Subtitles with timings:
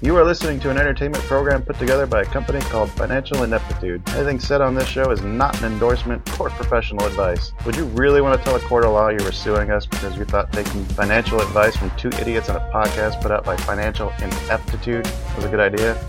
[0.00, 4.00] You are listening to an entertainment program put together by a company called Financial Ineptitude.
[4.10, 7.50] Anything said on this show is not an endorsement or professional advice.
[7.66, 10.16] Would you really want to tell a court of law you were suing us because
[10.16, 14.12] you thought taking financial advice from two idiots on a podcast put out by Financial
[14.20, 16.00] Ineptitude was a good idea?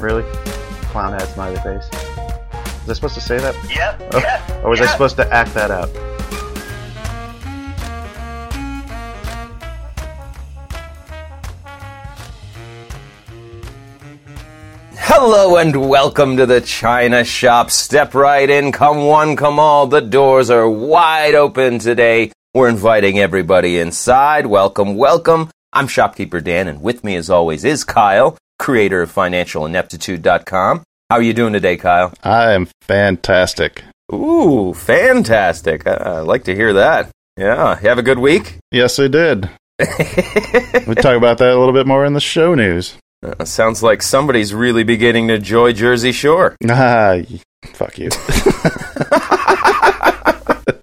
[0.00, 0.22] Really?
[0.88, 1.90] Clown hat smiley face.
[1.92, 3.54] Was I supposed to say that?
[3.68, 4.14] Yep.
[4.14, 4.64] Oh, yep.
[4.64, 5.90] or was I supposed to act that out?
[15.02, 17.70] Hello and welcome to the China Shop.
[17.70, 18.70] Step right in.
[18.70, 19.86] Come one, come all.
[19.86, 22.32] The doors are wide open today.
[22.54, 24.46] We're inviting everybody inside.
[24.46, 25.50] Welcome, welcome.
[25.72, 30.82] I'm Shopkeeper Dan, and with me, as always, is Kyle, creator of FinancialIneptitude.com.
[31.08, 32.12] How are you doing today, Kyle?
[32.22, 33.82] I am fantastic.
[34.12, 35.86] Ooh, fantastic.
[35.86, 37.10] I, I like to hear that.
[37.36, 38.58] Yeah, you have a good week?
[38.70, 39.48] Yes, I did.
[39.78, 42.96] we talk about that a little bit more in the show news.
[43.22, 46.56] Uh, sounds like somebody's really beginning to enjoy Jersey Shore.
[46.70, 47.16] Ah,
[47.74, 48.08] fuck you.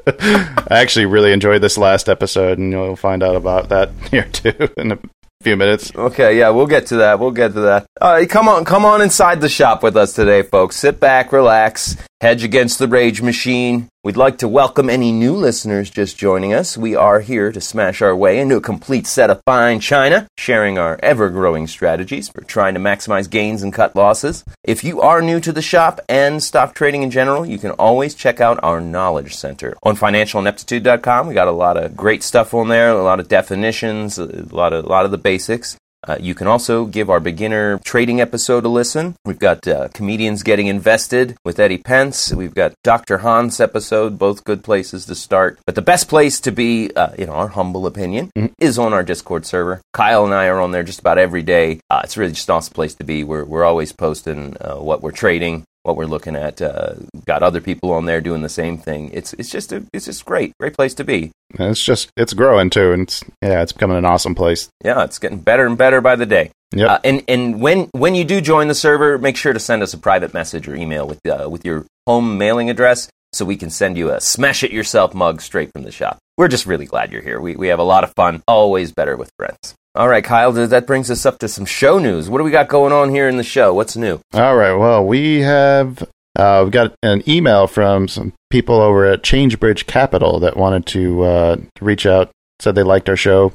[0.09, 4.69] I actually really enjoyed this last episode, and you'll find out about that here too
[4.77, 4.99] in a
[5.41, 5.91] few minutes.
[5.95, 7.19] Okay, yeah, we'll get to that.
[7.19, 7.85] We'll get to that.
[7.99, 10.75] Uh, come on, come on inside the shop with us today, folks.
[10.75, 13.87] Sit back, relax, hedge against the rage machine.
[14.07, 16.77] We'd like to welcome any new listeners just joining us.
[16.77, 20.77] We are here to smash our way into a complete set of fine china, sharing
[20.77, 24.45] our ever-growing strategies for trying to maximize gains and cut losses.
[24.63, 28.15] If you are new to the shop and stock trading in general, you can always
[28.15, 31.27] check out our knowledge center on financialineptitude.com.
[31.27, 34.71] We got a lot of great stuff on there, a lot of definitions, a lot
[34.71, 35.75] of a lot of the basics.
[36.07, 39.15] Uh, you can also give our beginner trading episode a listen.
[39.25, 42.33] We've got uh, comedians getting invested with Eddie Pence.
[42.33, 43.19] We've got Dr.
[43.19, 44.17] Hahn's episode.
[44.17, 45.59] Both good places to start.
[45.65, 49.45] But the best place to be, uh, in our humble opinion, is on our Discord
[49.45, 49.81] server.
[49.91, 51.81] Kyle and I are on there just about every day.
[51.89, 53.23] Uh, it's really just an awesome place to be.
[53.23, 55.65] We're we're always posting uh, what we're trading.
[55.87, 59.09] What we're looking at, uh, got other people on there doing the same thing.
[59.13, 61.31] It's it's just a, it's just great, great place to be.
[61.57, 64.67] And it's just it's growing too, and it's yeah, it's becoming an awesome place.
[64.83, 66.51] Yeah, it's getting better and better by the day.
[66.73, 66.89] Yep.
[66.89, 69.93] Uh, and and when when you do join the server, make sure to send us
[69.93, 73.69] a private message or email with uh, with your home mailing address, so we can
[73.69, 76.17] send you a smash it yourself mug straight from the shop.
[76.37, 77.39] We're just really glad you're here.
[77.39, 78.43] We we have a lot of fun.
[78.45, 79.73] Always better with friends.
[79.97, 82.29] All right, Kyle, that brings us up to some show news.
[82.29, 83.73] What do we got going on here in the show?
[83.73, 84.19] What's new?
[84.31, 84.73] All right.
[84.75, 90.39] Well, we have uh, we got an email from some people over at Changebridge Capital
[90.41, 92.29] that wanted to uh, reach out.
[92.59, 93.53] Said they liked our show,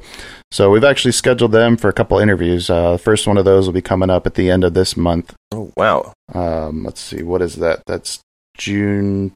[0.51, 2.69] so we've actually scheduled them for a couple interviews.
[2.69, 4.97] Uh, the first one of those will be coming up at the end of this
[4.97, 5.33] month.
[5.53, 7.83] Oh wow, Um, let's see, what is that?
[7.85, 8.19] That's
[8.57, 9.33] June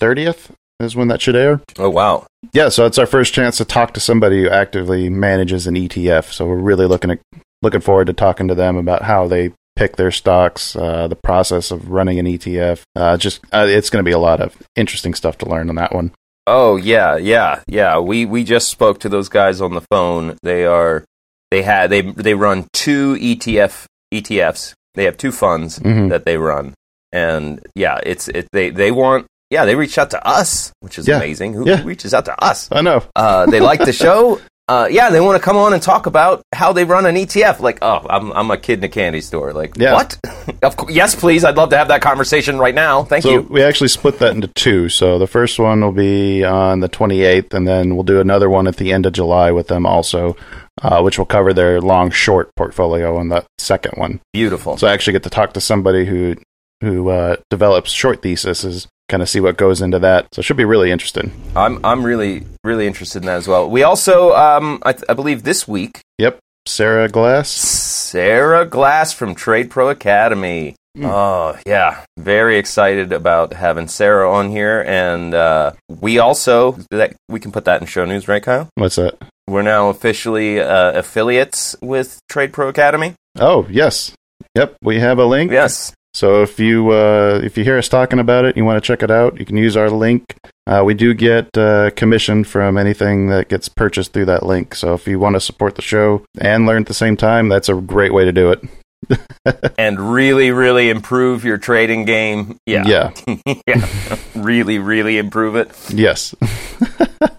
[0.00, 1.60] thirtieth is when that should air.
[1.78, 2.26] oh wow.
[2.52, 6.32] Yeah, so it's our first chance to talk to somebody who actively manages an ETF.
[6.32, 7.18] So we're really looking at
[7.62, 11.70] looking forward to talking to them about how they pick their stocks, uh, the process
[11.70, 12.82] of running an ETF.
[12.96, 15.74] Uh, just uh, it's going to be a lot of interesting stuff to learn on
[15.76, 16.12] that one.
[16.46, 17.98] Oh yeah, yeah, yeah.
[17.98, 20.38] We we just spoke to those guys on the phone.
[20.42, 21.04] They are
[21.50, 23.84] they had they they run two ETF
[24.14, 24.74] ETFs.
[24.94, 26.08] They have two funds Mhm.
[26.10, 26.74] that they run,
[27.12, 31.06] and yeah, it's it they they want yeah they reached out to us, which is
[31.08, 31.16] Yeah.
[31.16, 31.52] amazing.
[31.54, 31.82] Who, Yeah.
[31.84, 32.68] reaches out to us?
[32.72, 33.02] I know.
[33.16, 34.40] Uh, they like the show.
[34.70, 37.60] Uh, yeah, they want to come on and talk about how they run an ETF.
[37.60, 39.54] Like, oh, I'm I'm a kid in a candy store.
[39.54, 39.94] Like, Yeah.
[39.94, 40.18] what?
[40.62, 41.42] of course, yes, please.
[41.42, 43.02] I'd love to have that conversation right now.
[43.04, 43.40] Thank So you.
[43.48, 44.90] we actually split that into two.
[44.90, 48.66] So the first one will be on the 28th, and then we'll do another one
[48.66, 50.36] at the end of July with them also,
[50.82, 54.20] uh, which will cover their long short portfolio on the second one.
[54.34, 54.76] Beautiful.
[54.76, 56.36] So I actually get to talk to somebody who
[56.82, 60.28] who uh, develops short theses, kind of see what goes into that.
[60.34, 61.32] So it should be really interesting.
[61.56, 63.68] I'm I'm really really interested in that as well.
[63.68, 67.48] We also um I, I believe this week Yep, Sarah Glass.
[67.48, 70.74] Sarah Glass from Trade Pro Academy.
[71.00, 77.38] Oh yeah, very excited about having Sarah on here, and uh, we also that we
[77.38, 78.68] can put that in show news, right, Kyle?
[78.74, 79.14] What's that?
[79.46, 83.14] We're now officially uh, affiliates with Trade Pro Academy.
[83.38, 84.12] Oh yes,
[84.56, 84.76] yep.
[84.82, 85.52] We have a link.
[85.52, 88.84] Yes, So if you uh, if you hear us talking about it, you want to
[88.84, 90.36] check it out, you can use our link.
[90.66, 94.74] Uh, we do get uh, commission from anything that gets purchased through that link.
[94.74, 97.68] So if you want to support the show and learn at the same time, that's
[97.68, 99.70] a great way to do it.
[99.78, 102.58] and really, really improve your trading game.
[102.66, 102.84] Yeah.
[102.84, 103.34] Yeah.
[103.68, 104.18] yeah.
[104.34, 105.70] Really, really improve it.
[105.88, 106.34] Yes.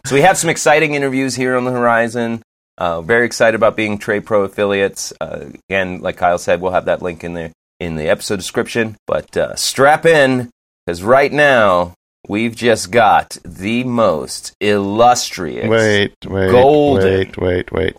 [0.06, 2.42] So we have some exciting interviews here on the horizon.
[2.80, 5.14] Uh, very excited about being Trade Pro affiliates.
[5.22, 8.96] Uh, again, like Kyle said, we'll have that link in the in the episode description.
[9.08, 10.50] But uh, strap in
[10.86, 11.94] because right now
[12.28, 15.68] we've just got the most illustrious.
[15.68, 17.04] Wait, wait, Golden.
[17.06, 17.96] wait, wait, wait.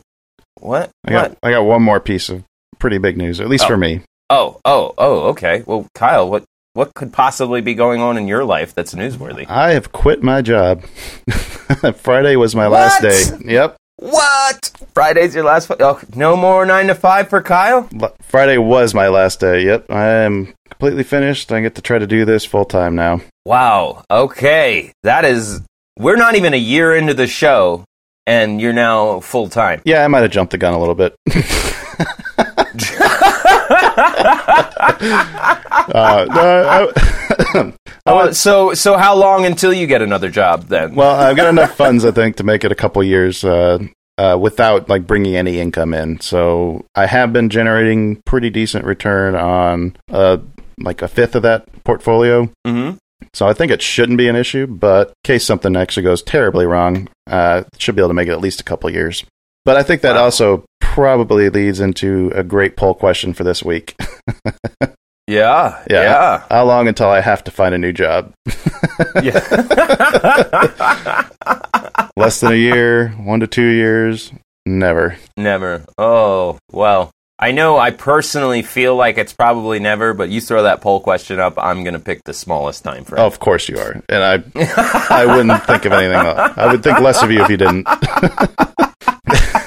[0.60, 0.90] What?
[1.06, 1.38] I got What?
[1.42, 2.44] I got one more piece of
[2.78, 3.68] pretty big news, at least Oh.
[3.68, 4.02] for me.
[4.28, 5.20] Oh, oh, oh.
[5.30, 5.62] Okay.
[5.66, 6.44] Well, Kyle, what
[6.74, 9.44] what could possibly be going on in your life that's newsworthy?
[9.48, 10.82] I have quit my job.
[11.96, 13.20] Friday was my last day.
[13.44, 13.76] Yep.
[14.00, 14.70] What?
[14.94, 15.70] Friday's your last.
[15.78, 17.86] Oh, no more nine to five for Kyle.
[18.00, 19.62] L- Friday was my last day.
[19.64, 19.90] Yep.
[19.90, 21.52] I am completely finished.
[21.52, 23.20] I get to try to do this full time now.
[23.44, 24.02] Wow.
[24.10, 24.92] Okay.
[25.02, 25.60] That is.
[25.98, 27.84] We're not even a year into the show,
[28.26, 29.82] and you're now full time.
[29.84, 31.14] Yeah, I might have jumped the gun a little bit.
[35.20, 36.92] uh, no,
[37.54, 37.72] I-
[38.06, 40.94] Oh, so so how long until you get another job then?
[40.94, 43.78] well, I've got enough funds, I think, to make it a couple years uh,
[44.18, 46.20] uh, without like bringing any income in.
[46.20, 50.38] So I have been generating pretty decent return on uh,
[50.78, 52.50] like a fifth of that portfolio.
[52.66, 52.92] hmm
[53.34, 56.66] So I think it shouldn't be an issue, but in case something actually goes terribly
[56.66, 59.24] wrong, uh, should be able to make it at least a couple years.
[59.64, 60.24] But I think that Wow.
[60.24, 63.94] also probably leads into a great poll question for this week.
[65.26, 65.84] Yeah.
[65.88, 66.02] Yeah.
[66.02, 66.42] Yeah.
[66.50, 68.32] How long until I have to find a new job?
[69.22, 69.38] Yeah.
[72.16, 74.32] Less than a year, one to two years,
[74.66, 75.16] never.
[75.36, 75.84] never.
[75.96, 77.12] Oh well.
[77.38, 77.78] I know.
[77.78, 80.14] I personally feel like it's probably never.
[80.14, 83.22] But you throw that poll question up, I'm gonna pick the smallest time frame.
[83.22, 84.42] Oh, of course you are, and I,
[85.10, 86.16] I wouldn't think of anything.
[86.26, 86.54] Else.
[86.56, 87.86] I would think less of you if you didn't.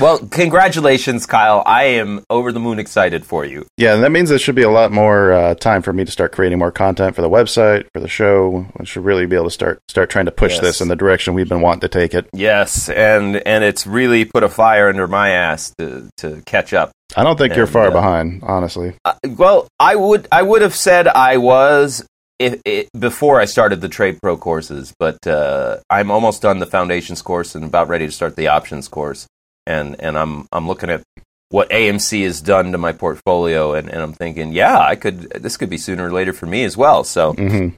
[0.00, 1.62] Well, congratulations, Kyle.
[1.64, 3.64] I am over the moon excited for you.
[3.76, 6.10] Yeah, and that means there should be a lot more uh, time for me to
[6.10, 8.66] start creating more content for the website, for the show.
[8.78, 10.60] I should really be able to start start trying to push Yes.
[10.62, 12.28] this in the direction we've been wanting to take it.
[12.32, 16.90] Yes, and and it's really put a fire under my ass to to catch up.
[17.16, 18.94] I don't think you're far uh, behind, honestly.
[19.04, 22.04] Uh, well, I would I would have said I was
[22.38, 26.66] if, if, before I started the Trade Pro courses, but uh, I'm almost done the
[26.66, 29.26] foundations course and about ready to start the options course.
[29.66, 31.02] And and I'm I'm looking at
[31.50, 35.56] what AMC has done to my portfolio, and, and I'm thinking, yeah, I could this
[35.56, 37.04] could be sooner or later for me as well.
[37.04, 37.68] So hmm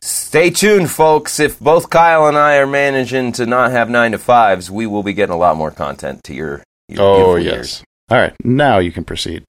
[0.00, 1.40] stay tuned, folks.
[1.40, 5.02] If both Kyle and I are managing to not have nine to fives, we will
[5.02, 6.62] be getting a lot more content to your.
[6.88, 7.54] your Oh yes.
[7.54, 7.84] ears.
[8.10, 9.44] All right, now you can proceed.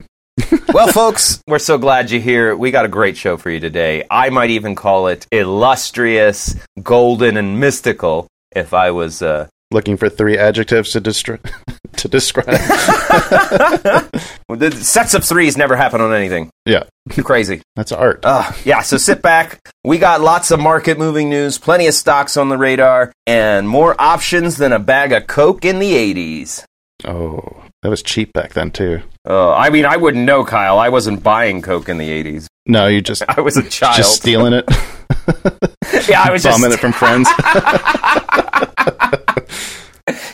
[0.73, 2.55] Well, folks, we're so glad you're here.
[2.55, 4.05] We got a great show for you today.
[4.09, 8.27] I might even call it illustrious, golden, and mystical.
[8.55, 11.41] If I was, uh, Looking for three adjectives to destri-
[11.97, 12.47] to describe.
[14.47, 16.49] well, the sets of threes never happen on anything.
[16.65, 17.61] yeah, Crazy.
[17.75, 18.21] that's art.
[18.23, 19.59] Uh, yeah, so sit back.
[19.83, 23.93] We got lots of market moving news, plenty of stocks on the radar, and more
[23.99, 26.63] options than a bag of Coke in the 80s.
[27.03, 29.01] Oh, that was cheap back then too.
[29.29, 30.79] Oh, I mean, I wouldn't know, Kyle.
[30.79, 32.47] I wasn't buying Coke in the 80s.
[32.65, 33.97] No, you just I was a child.
[33.97, 34.65] just stealing it,
[36.09, 36.57] yeah, I was just.
[36.57, 37.27] bombing it from friends.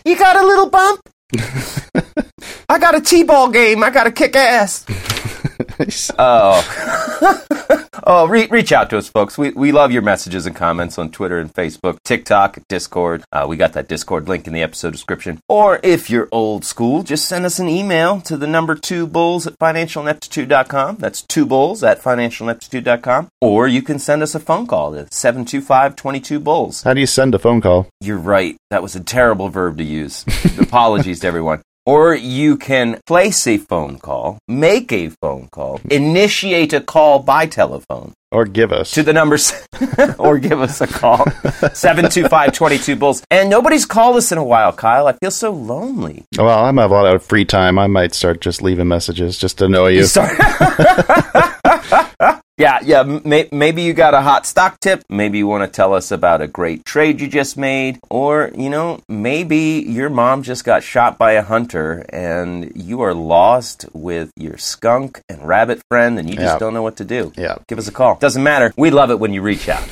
[0.06, 1.00] You got a little bump?
[2.70, 3.84] I got a T-ball game.
[3.84, 4.86] I got to kick ass.
[6.18, 7.46] Oh.
[8.06, 9.38] oh, re- reach out to us, folks.
[9.38, 13.24] We, we love your messages and comments on Twitter and Facebook, TikTok, Discord.
[13.32, 15.40] Uh, we got that Discord link in the episode description.
[15.50, 19.48] Or if you're old school, just send us an email to the number two bulls
[19.48, 20.98] at financialineptitude.com.
[20.98, 23.30] That's two bulls at financialineptitude.com.
[23.42, 26.84] Or you can send us a phone call to 725 22 bulls.
[26.84, 27.88] How do you send a phone call?
[28.00, 28.56] You're right.
[28.70, 30.26] That was a terrible verb to use.
[30.60, 31.62] Apologies to everyone.
[31.86, 37.46] Or you can place a phone call, make a phone call, initiate a call by
[37.46, 38.92] telephone Or give us?
[38.92, 39.52] to the numbers,
[40.18, 41.26] or give us a call.
[41.74, 43.22] 725 22 Bulls.
[43.30, 45.08] And nobody's called us in a while, Kyle.
[45.08, 46.24] I feel so lonely.
[46.38, 47.78] well, I have a lot of free time.
[47.78, 50.04] I might start just leaving messages just to annoy you.
[50.06, 50.38] Sorry.
[52.64, 53.04] yeah, yeah.
[53.26, 55.04] May, maybe you got a hot stock tip.
[55.10, 58.00] Maybe you want to tell us about a great trade you just made.
[58.10, 63.14] Or, you know, maybe your mom just got shot by a hunter and you are
[63.14, 66.60] lost with your skunk and rabbit friend and you just Yeah.
[66.60, 67.34] don't know what to do.
[67.36, 68.16] Yeah, Give us a call.
[68.16, 68.74] Doesn't matter.
[68.78, 69.84] We love it when you reach out.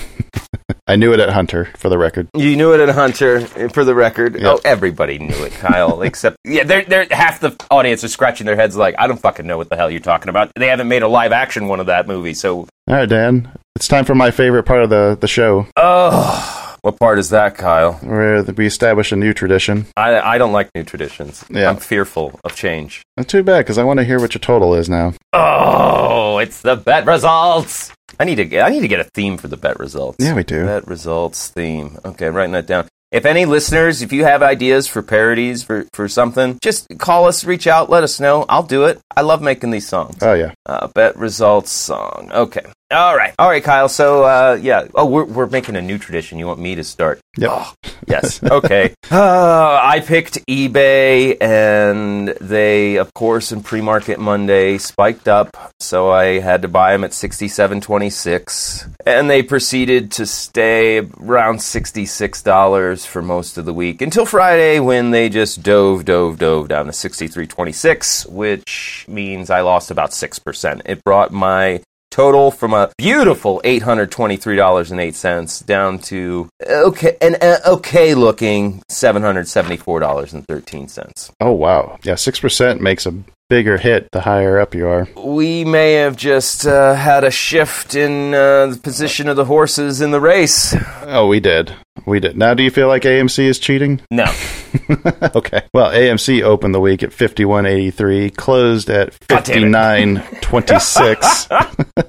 [0.87, 2.27] I knew it at Hunter for the record.
[2.35, 4.35] You knew it at Hunter, for the record.
[4.39, 4.53] Yeah.
[4.53, 6.01] Oh, everybody knew it, Kyle.
[6.01, 9.47] except, yeah, they're, they're half the audience are scratching their heads like, I don't fucking
[9.47, 10.51] know what the hell you're talking about.
[10.55, 13.49] They haven't made a live action one of that movie, so All right, Dan.
[13.75, 15.67] It's time for my favorite part of the the show.
[15.77, 17.93] Oh, What part is that, Kyle?
[17.93, 19.85] where we establish a new tradition.
[19.95, 21.45] I, I don't like new traditions.
[21.49, 21.69] Yeah.
[21.69, 23.01] I'm fearful of change.
[23.17, 25.13] Not too bad because I want to hear what your total is now.
[25.31, 27.93] Oh, it's the bet results.
[28.21, 30.23] I need to get I need to get a theme for the bet results.
[30.23, 30.63] Yeah, we do.
[30.63, 31.97] Bet results theme.
[32.05, 32.87] Okay, I'm writing that down.
[33.11, 37.43] If any listeners, if you have ideas for parodies for, for something, just call us,
[37.43, 38.45] reach out, let us know.
[38.47, 38.99] I'll do it.
[39.17, 40.17] I love making these songs.
[40.21, 40.53] Oh yeah.
[40.67, 42.29] Uh, bet results song.
[42.31, 42.61] Okay.
[42.91, 43.33] All right.
[43.39, 43.87] All right, Kyle.
[43.87, 44.87] So, uh, yeah.
[44.93, 46.37] Oh, we're, we're making a new tradition.
[46.39, 47.21] You want me to start?
[47.37, 47.49] Yep.
[47.53, 47.73] Oh,
[48.05, 48.43] yes.
[48.43, 48.93] Okay.
[49.11, 55.55] uh, I picked eBay, and they, of course, in pre-market Monday spiked up.
[55.79, 61.61] So I had to buy them at sixty-seven twenty-six, and they proceeded to stay around
[61.61, 66.67] sixty-six dollars for most of the week until Friday, when they just dove, dove, dove
[66.67, 70.81] down to sixty-three twenty-six, which means I lost about six percent.
[70.85, 75.97] It brought my total from a beautiful eight hundred twenty-three dollars and eight cents down
[75.99, 81.31] to okay an uh, okay looking seven hundred seventy-four dollars and thirteen cents.
[81.41, 81.97] Oh wow.
[82.03, 83.13] Yeah, six percent makes a
[83.49, 85.09] bigger hit the higher up you are.
[85.17, 89.99] We may have just uh, had a shift in uh, the position of the horses
[89.99, 90.73] in the race.
[91.03, 91.73] Oh, we did.
[92.05, 92.37] We did.
[92.37, 93.99] Now, do you feel like AMC is cheating?
[94.09, 94.25] No,
[95.35, 95.63] okay.
[95.73, 99.67] Well, AMC opened the week at 51.83, closed at God damn it.
[99.71, 101.49] 59.26.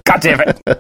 [0.05, 0.61] God damn it!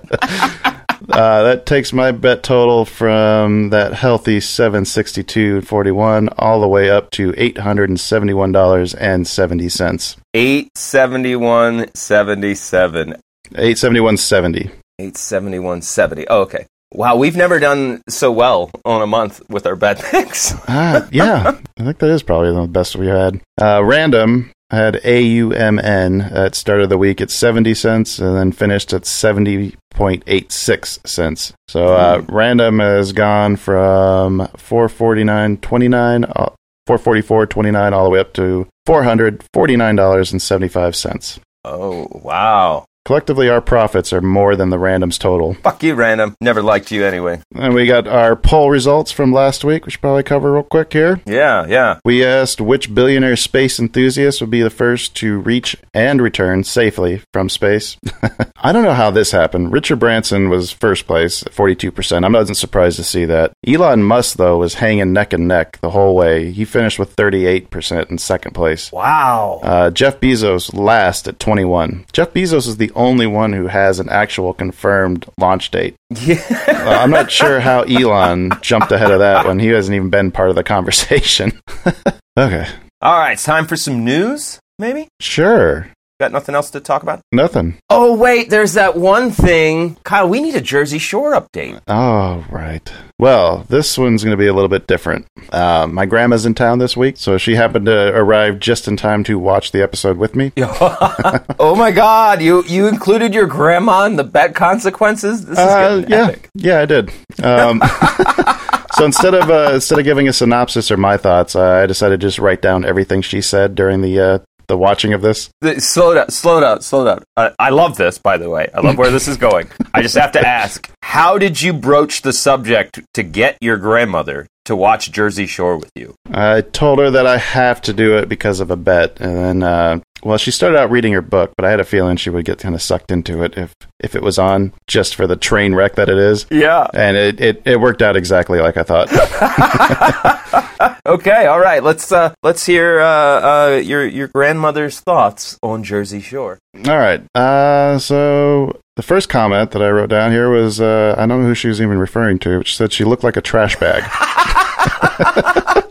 [1.11, 7.33] uh, that takes my bet total from that healthy 762.41 all the way up to
[7.33, 10.17] $871.70.
[10.35, 13.15] Eight seventy-one seventy-seven.
[13.53, 14.71] 871.70.
[14.99, 16.27] Eight seventy-one seventy.
[16.29, 16.67] Oh, okay.
[16.95, 20.53] Wow, we've never done so well on a month with our bet picks.
[20.69, 21.59] Ah, yeah.
[21.79, 23.41] I think that is probably the best we had.
[23.61, 28.93] Uh, random had AUMN at start of the week at 70 cents and then finished
[28.95, 31.53] at 70.86 cents.
[31.69, 36.49] So uh, random has gone from 449.29, uh,
[36.89, 41.39] 444.29 all the way up to $449.75.
[41.65, 42.85] Oh, wow.
[43.05, 45.55] Collectively, our profits are more than the random's total.
[45.55, 46.37] Fuck you, random.
[46.41, 47.43] Never liked you anyway.
[47.55, 50.93] And we got our poll results from last week, we should probably cover real quick
[50.93, 51.21] here.
[51.27, 51.99] Yeah, yeah.
[52.05, 57.23] We asked which billionaire space enthusiast would be the first to reach and return safely
[57.33, 57.97] from space.
[58.57, 59.73] I don't know how this happened.
[59.73, 62.25] Richard Branson was first place at 42%.
[62.25, 63.53] I'm not surprised to see that.
[63.67, 66.53] Elon Musk, though, was hanging neck and neck the whole way.
[66.53, 68.93] He finished with 38% in second place.
[68.93, 69.61] Wow.
[69.63, 72.05] Uh, Jeff Bezos last at 21.
[72.13, 75.95] Jeff Bezos is the only one who has an actual confirmed launch date.
[76.11, 76.43] Yeah.
[76.69, 80.31] Uh, I'm not sure how Elon jumped ahead of that when he hasn't even been
[80.31, 81.59] part of the conversation.
[82.39, 82.67] okay.
[83.01, 85.09] All right, it's time for some news, maybe?
[85.21, 85.89] Sure.
[86.23, 87.21] Got nothing else to talk about?
[87.33, 87.79] Nothing.
[87.91, 89.97] Oh, wait, there's that one thing.
[90.05, 91.81] Kyle, we need a Jersey Shore update.
[91.89, 92.93] Oh, right.
[93.19, 95.27] Well, this one's going to be a little bit different.
[95.51, 99.25] Uh, my grandma's in town this week, so she happened to arrive just in time
[99.25, 100.53] to watch the episode with me.
[100.59, 105.45] oh my god, you you included your grandma in the bet consequences?
[105.45, 106.49] This is Uh, yeah, epic.
[106.55, 107.11] yeah, I did.
[107.43, 107.83] Um,
[108.95, 112.21] so instead of uh, instead of giving a synopsis or my thoughts, uh, I decided
[112.21, 114.39] to just write down everything she said during the uh,
[114.73, 115.51] the watching of this.
[115.61, 117.25] The- slow down, slow down, slow down.
[117.37, 118.71] Uh, I love this, by the way.
[118.75, 119.69] I love where this is going.
[119.93, 124.47] I just have to ask how did you broach the subject to get your grandmother
[124.65, 126.15] to watch Jersey Shore with you?
[126.33, 129.63] I told her that I have to do it because of a bet, and then
[129.63, 132.45] uh, well, she started out reading her book, but I had a feeling she would
[132.45, 135.75] get kind of sucked into it if if it was on just for the train
[135.75, 136.47] wreck that it is.
[136.51, 136.87] Yeah.
[136.95, 139.09] And it, it, it worked out exactly like I thought.
[141.07, 141.83] Okay, all right.
[141.83, 146.59] Let's uh, let's hear uh, uh, your your grandmother's thoughts on Jersey Shore.
[146.87, 147.23] All right.
[147.35, 151.49] Uh, so the first comment that I wrote down here was uh, I don't know
[151.49, 152.63] who she was even referring to.
[152.65, 154.05] She said she looked like a trash bag.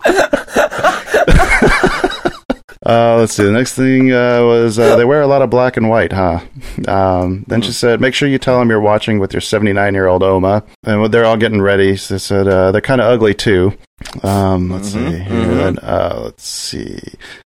[2.84, 3.44] Uh, let's see.
[3.44, 6.40] The next thing uh, was uh, they wear a lot of black and white, huh?
[6.88, 10.08] Um, then she said, "Make sure you tell them you're watching with your 79 year
[10.08, 11.96] old Oma." And they're all getting ready.
[11.96, 13.78] She said uh, they're kind of ugly too.
[14.24, 15.00] Um, let's see.
[15.00, 17.00] Here, then, uh, let's see.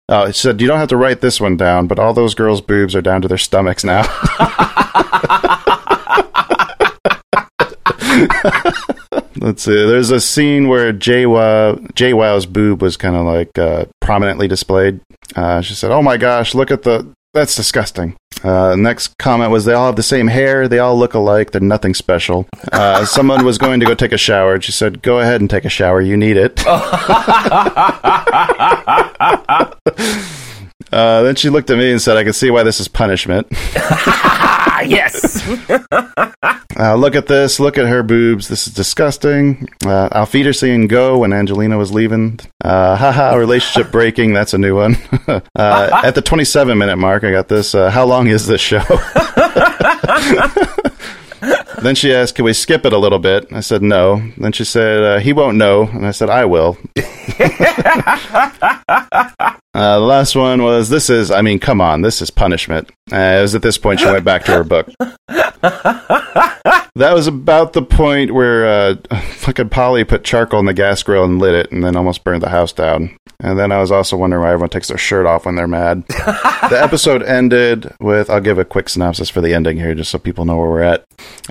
[0.08, 2.60] Oh, she said you don't have to write this one down, but all those girls'
[2.60, 4.02] boobs are down to their stomachs now.
[9.38, 9.74] Let's see.
[9.74, 15.00] There's a scene where JWoww, JWoww's boob was kind of like uh, prominently displayed.
[15.36, 17.06] Uh, she said, "Oh my gosh, look at the.
[17.32, 20.68] That's disgusting." Uh, next comment was, "They all have the same hair.
[20.68, 21.50] They all look alike.
[21.50, 25.02] They're nothing special." Uh, someone was going to go take a shower, and she said,
[25.02, 26.00] "Go ahead and take a shower.
[26.00, 26.62] You need it."
[30.92, 33.46] Uh, then she looked at me and said, "I can see why this is punishment."
[34.86, 35.42] Yes.
[36.78, 37.58] Uh, look at this.
[37.58, 38.48] Look at her boobs.
[38.48, 39.66] This is disgusting.
[39.86, 42.38] Uh, I'll feed her seeing go when Angelina was leaving.
[42.62, 44.34] Uh, haha, relationship breaking.
[44.34, 44.96] That's a new one.
[45.26, 47.74] uh, at the 27 minute mark, I got this.
[47.74, 48.82] Uh, how long is this show?
[51.80, 53.50] then she asked, Can we skip it a little bit?
[53.54, 54.22] I said, No.
[54.36, 55.84] Then she said, uh, He won't know.
[55.84, 56.76] And I said, I will.
[59.76, 62.90] Uh, the last one was this is, I mean, come on, this is punishment.
[63.12, 64.88] Uh, it was at this point she went back to her book.
[66.96, 68.96] That was about the point where uh,
[69.34, 72.42] fucking Pauly put charcoal in the gas grill and lit it and then almost burned
[72.42, 73.14] the house down.
[73.38, 76.04] And then I was also wondering why everyone takes their shirt off when they're mad.
[76.08, 80.18] the episode ended with I'll give a quick synopsis for the ending here just so
[80.18, 81.04] people know where we're at.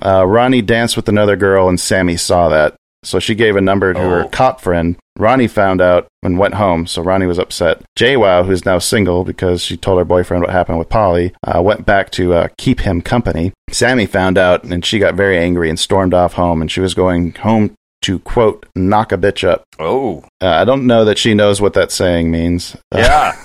[0.03, 2.74] Uh, Ronnie danced with another girl and Sammy saw that.
[3.06, 4.30] So she gave a number to her Oh.
[4.30, 4.96] cop friend.
[5.18, 7.82] Ronnie found out and went home, so Ronnie was upset.
[7.98, 11.86] JWoww, who's now single because she told her boyfriend what happened with Pauly, uh, went
[11.86, 13.54] back to uh, keep him company.
[13.72, 16.94] Sammy found out and she got very angry and stormed off home, and she was
[16.94, 17.74] going home
[18.06, 19.64] to, quote, knock a bitch up.
[19.80, 22.76] Oh, Uh, I don't know that she knows what that saying means.
[22.92, 23.36] Uh, yeah.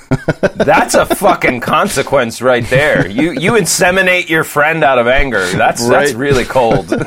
[0.54, 3.08] That's a fucking consequence right there.
[3.08, 5.46] You you inseminate your friend out of anger.
[5.52, 6.90] That's that's really cold.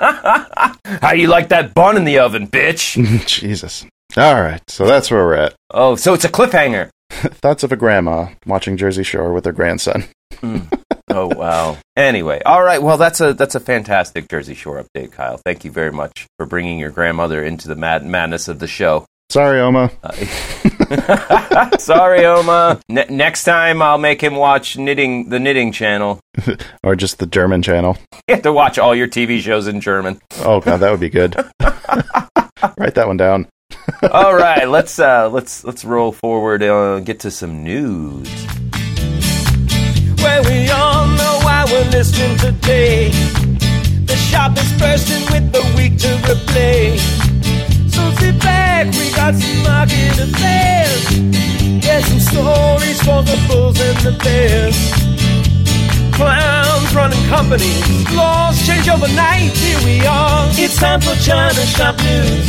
[0.00, 2.96] How you like that bun in the oven, bitch?
[3.26, 3.86] Jesus.
[4.16, 5.54] All right, so that's where we're at.
[5.70, 6.90] Oh, so it's a cliffhanger.
[7.10, 10.04] Thoughts of a grandma watching Jersey Shore with her grandson.
[11.10, 11.76] Oh wow.
[11.96, 12.80] Anyway, all right.
[12.82, 15.38] Well, that's a that's a fantastic Jersey Shore update, Kyle.
[15.44, 19.04] Thank you very much for bringing your grandmother into the mad madness of the show.
[19.30, 19.92] Sorry, Oma.
[21.78, 22.80] Sorry, Oma.
[22.88, 26.18] Ne- next time, I'll make him watch knitting the knitting channel.
[26.82, 27.96] Or just the German channel.
[28.28, 30.20] You have to watch all your TV shows in German.
[30.40, 31.36] Oh, God, that would be good.
[31.60, 33.46] Write that one down.
[34.10, 38.28] all right, let's uh, let's let's roll forward and get to some news.
[42.00, 43.10] Why today.
[44.06, 46.98] The shop is bursting with the week to replay.
[47.90, 51.02] So sit back, we got some market affairs.
[51.84, 54.76] Yeah, some stories for the bulls and the bears.
[56.14, 59.52] Clowns running companies, laws change overnight.
[59.52, 60.48] Here we are.
[60.52, 62.48] It's time for China Shop News.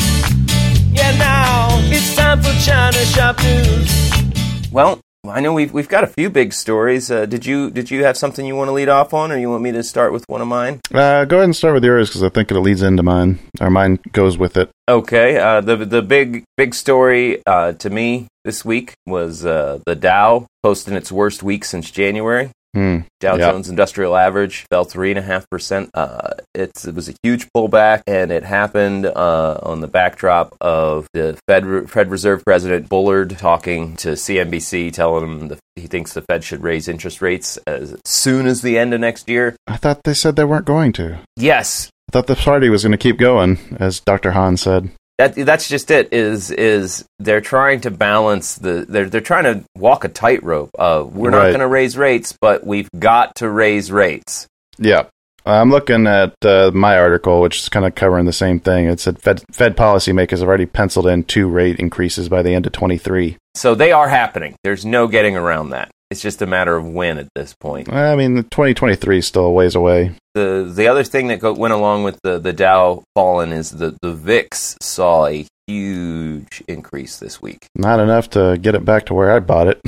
[0.94, 4.72] Yeah, now it's time for China Shop News.
[4.72, 7.12] Well, I know we've we've got a few big stories.
[7.12, 9.52] Uh, did you did you have something you want to lead off on, or you
[9.52, 10.82] want me to start with one of mine?
[10.92, 13.70] Uh, go ahead and start with yours because I think it leads into mine, or
[13.70, 14.72] mine goes with it.
[14.90, 15.38] Okay.
[15.38, 20.48] Uh, the the big big story uh, to me this week was uh, the Dow
[20.64, 22.50] posting its worst week since January.
[22.74, 23.00] Hmm.
[23.20, 23.52] Dow Yeah.
[23.52, 25.90] Jones Industrial Average fell three and a half percent.
[25.94, 31.38] Uh, it was a huge pullback, and it happened uh, on the backdrop of the
[31.48, 36.44] Fed Fed Reserve President Bullard talking to CNBC, telling him the, he thinks the Fed
[36.44, 39.56] should raise interest rates as soon as the end of next year.
[39.68, 41.20] I thought they said they weren't going to.
[41.36, 44.32] Yes, I thought the party was going to keep going, as Dr.
[44.32, 44.92] Hahn said.
[45.22, 49.64] That that's just it is is they're trying to balance the they're they're trying to
[49.78, 53.92] walk a tightrope uh we're not going to raise rates but we've got to raise
[53.92, 55.04] rates Yeah.
[55.44, 58.86] I'm looking at uh, my article, which is kind of covering the same thing.
[58.86, 62.68] It said Fed, Fed policymakers have already penciled in two rate increases by the end
[62.68, 63.38] of 23.
[63.56, 67.18] so they are happening there's no getting around that it's just a matter of when
[67.18, 70.12] at this point I mean, 2023 is still a ways away.
[70.36, 73.98] the the other thing that go, went along with the the Dow falling is the
[74.02, 79.14] the VIX saw a huge increase this week Not enough to get it back to
[79.14, 79.80] where I bought it.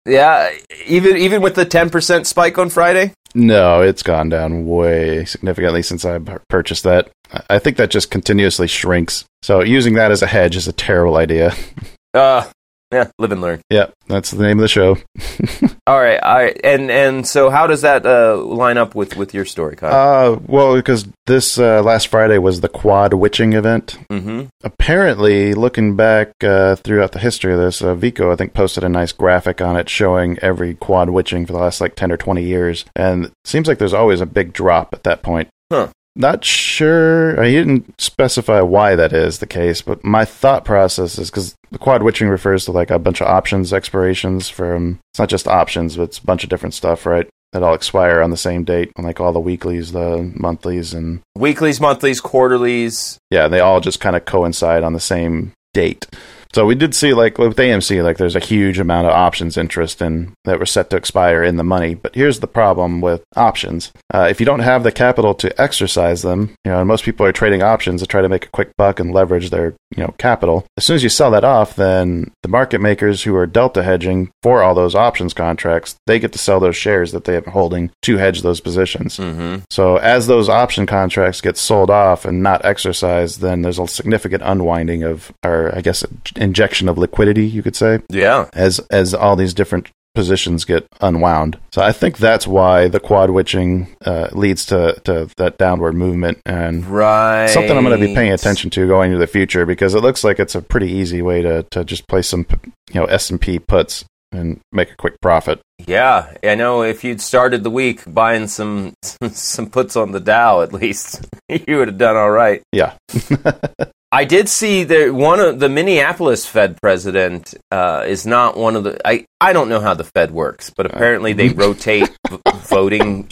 [0.05, 0.51] yeah
[0.85, 6.05] even even with the 10% spike on Friday no, it's gone down way significantly since
[6.05, 7.09] I purchased that.
[7.33, 9.25] I- I think that just continuously shrinks.
[9.41, 11.51] So using that as a hedge is a terrible idea.
[12.13, 12.47] uh
[12.93, 14.97] yeah live and learn Yeah, that's the name of the show.
[15.87, 19.33] All right, all right, and and so how does that uh, line up with with
[19.33, 20.35] your story, Kyle?
[20.35, 23.97] Uh, well, because this uh, last Friday was the quad witching event.
[24.09, 24.43] mm-hmm.
[24.63, 28.89] Apparently, looking back uh, throughout the history of this, uh, Vico I think posted a
[28.89, 32.43] nice graphic on it showing every quad witching for the last like ten or twenty
[32.43, 35.49] years, and it seems like there's always a big drop at that point.
[35.69, 35.89] Huh.
[36.15, 37.41] Not sure.
[37.43, 41.79] He didn't specify why that is the case, but my thought process is because the
[41.79, 44.99] quad witching refers to like a bunch of options expirations from.
[45.11, 47.27] It's not just options, but it's a bunch of different stuff, right?
[47.51, 51.79] That all expire on the same date, like all the weeklies, the monthlies, and Weeklies,
[51.81, 53.17] monthlies, quarterlies.
[53.29, 56.07] yeah, they all just kind of coincide on the same date.
[56.53, 60.01] So we did see like with AMC, like there's a huge amount of options interest
[60.01, 61.95] in that were set to expire in the money.
[61.95, 66.21] But here's the problem with options: uh, if you don't have the capital to exercise
[66.21, 68.71] them, you know, and most people are trading options to try to make a quick
[68.77, 70.65] buck and leverage their you know capital.
[70.77, 74.31] As soon as you sell that off, then the market makers who are delta hedging
[74.41, 77.53] for all those options contracts, they get to sell those shares that they have been
[77.53, 79.17] holding to hedge those positions.
[79.17, 79.63] Mm-hmm.
[79.69, 84.43] So as those option contracts get sold off and not exercised, then there's a significant
[84.43, 86.03] unwinding of, or I guess,
[86.43, 88.49] injection of liquidity, you could say, Yeah.
[88.53, 91.57] as as all these different positions get unwound.
[91.71, 96.37] So I think that's why the quad witching uh, leads to to that downward movement
[96.45, 96.85] and.
[96.85, 97.47] Right.
[97.47, 100.23] Something I'm going to be paying attention to going into the future because it looks
[100.23, 102.45] like it's a pretty easy way to, to just place some
[102.93, 105.59] you know S and P puts and make a quick profit.
[105.85, 106.81] Yeah, I know.
[106.83, 108.93] If you'd started the week buying some
[109.31, 112.61] some puts on the Dow, at least you would have done all right.
[112.71, 112.93] Yeah,
[114.13, 118.83] I did see that one of the Minneapolis Fed president uh, is not one of
[118.83, 119.01] the.
[119.07, 123.27] I I don't know how the Fed works, but apparently they rotate v- voting.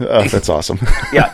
[0.00, 0.80] oh, that's awesome.
[1.12, 1.30] Yeah,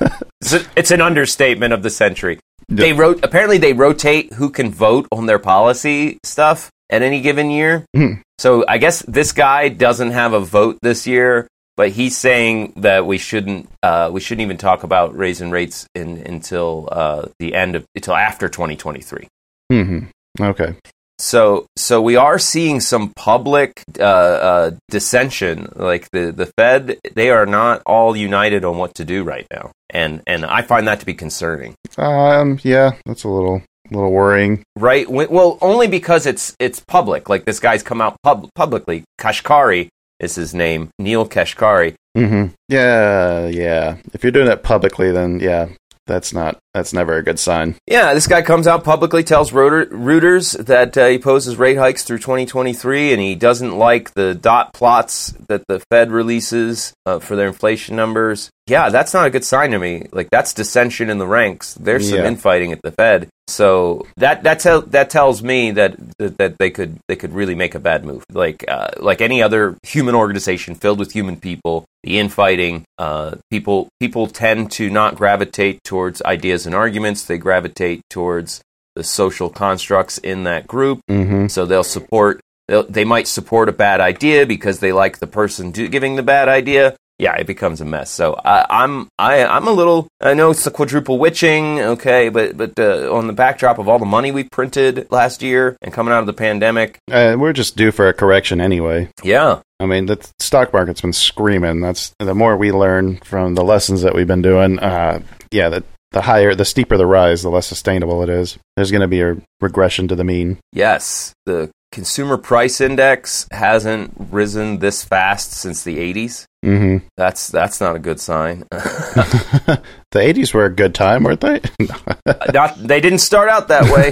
[0.76, 2.38] it's, an understatement of the century.
[2.68, 3.24] They wrote.
[3.24, 7.86] Apparently, they rotate who can vote on their policy stuff at any given year.
[7.96, 8.20] Hmm.
[8.38, 13.06] So I guess this guy doesn't have a vote this year, but he's saying that
[13.06, 13.70] we shouldn't.
[13.84, 18.16] Uh, we shouldn't even talk about raising rates in, until uh, the end of until
[18.16, 19.28] after 2023.
[19.70, 19.98] hmm
[20.40, 20.74] Okay.
[21.20, 25.72] So, so we are seeing some public uh, uh, dissension.
[25.74, 29.70] Like the, the Fed, they are not all united on what to do right now,
[29.88, 31.74] and and I find that to be concerning.
[31.96, 32.58] Um.
[32.64, 34.64] Yeah, that's a little little worrying.
[34.76, 35.08] Right?
[35.08, 37.28] Well, only because it's it's public.
[37.28, 39.04] Like this guy's come out pub- publicly.
[39.20, 39.88] Kashkari
[40.20, 41.94] is his name, Neel Kashkari.
[42.14, 43.96] hmm Yeah, yeah.
[44.12, 45.68] If you're doing it publicly, then yeah,
[46.08, 47.76] that's not that's never a good sign.
[47.86, 52.18] Yeah, this guy comes out publicly, tells Reuters that uh, he poses rate hikes through
[52.18, 57.48] 2023, and he doesn't like the dot plots that the Fed releases uh, for their
[57.48, 58.50] inflation numbers.
[58.66, 60.06] Yeah, that's not a good sign to me.
[60.12, 61.74] Like that's dissension in the ranks.
[61.74, 62.26] There's some Yeah.
[62.26, 63.28] infighting at the Fed.
[63.48, 67.54] So that that tell that tells me that, that that they could they could really
[67.54, 68.24] make a bad move.
[68.30, 73.88] Like uh, like any other human organization filled with human people, the infighting, uh, people
[74.00, 77.24] people tend to not gravitate towards ideas and arguments.
[77.24, 78.60] They gravitate towards
[78.94, 81.00] the social constructs in that group.
[81.08, 82.40] hmm So they'll support.
[82.68, 86.22] They'll, they might support a bad idea because they like the person do, giving the
[86.22, 86.96] bad idea.
[87.20, 88.10] Yeah, it becomes a mess.
[88.10, 90.06] So I, I'm I, I'm a little.
[90.20, 93.98] I know it's the quadruple witching, okay, but but uh, on the backdrop of all
[93.98, 97.76] the money we printed last year and coming out of the pandemic, Uh, we're just
[97.76, 99.08] due for a correction anyway.
[99.24, 101.80] yeah, I mean, the stock market's been screaming.
[101.80, 104.78] That's the more we learn from the lessons that we've been doing.
[104.78, 108.58] Uh, yeah, the the higher, the steeper the rise, the less sustainable it is.
[108.76, 110.58] There's going to be a regression to the mean.
[110.72, 116.46] yes, the consumer price index hasn't risen this fast since the 80s.
[116.62, 118.58] hmm That's that's not a good sign.
[118.70, 119.80] the
[120.12, 121.60] 80s were a good time, weren't they?
[122.52, 124.10] not they didn't start out that way.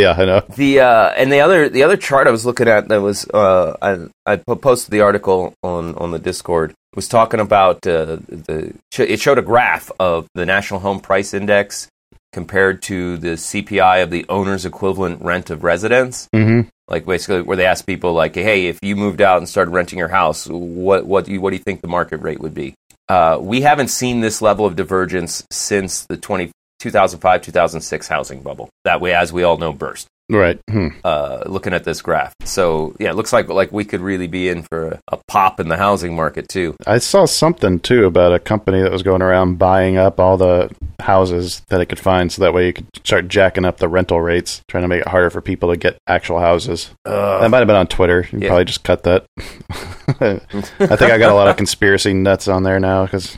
[0.00, 0.42] yeah, I know.
[0.56, 3.76] The uh, and the other the other chart I was looking at that was uh,
[3.82, 9.20] I I posted the article on on the Discord was talking about uh, the it
[9.20, 11.88] showed a graph of the National Home Price Index
[12.32, 16.28] compared to the CPI of the owner's equivalent rent of residence.
[16.32, 19.72] hmm Like basically where they ask people like, hey, if you moved out and started
[19.72, 22.54] renting your house, what what do you what do you think the market rate would
[22.54, 22.74] be?
[23.08, 28.68] Uh, we haven't seen this level of divergence since the 20, 2005 2006 housing bubble.
[28.84, 30.06] That way, as we all know, burst.
[30.30, 30.60] Right.
[30.70, 30.88] Hmm.
[31.02, 34.48] Uh, looking at this graph, so yeah, it looks like like we could really be
[34.48, 36.76] in for a, a pop in the housing market too.
[36.86, 40.70] I saw something too about a company that was going around buying up all the
[41.00, 44.20] houses that it could find, so that way you could start jacking up the rental
[44.20, 46.90] rates, trying to make it harder for people to get actual houses.
[47.04, 48.28] Uh, that might have been on Twitter.
[48.30, 48.48] You yeah.
[48.48, 49.26] probably just cut that.
[49.38, 53.36] I think I got a lot of conspiracy nuts on there now because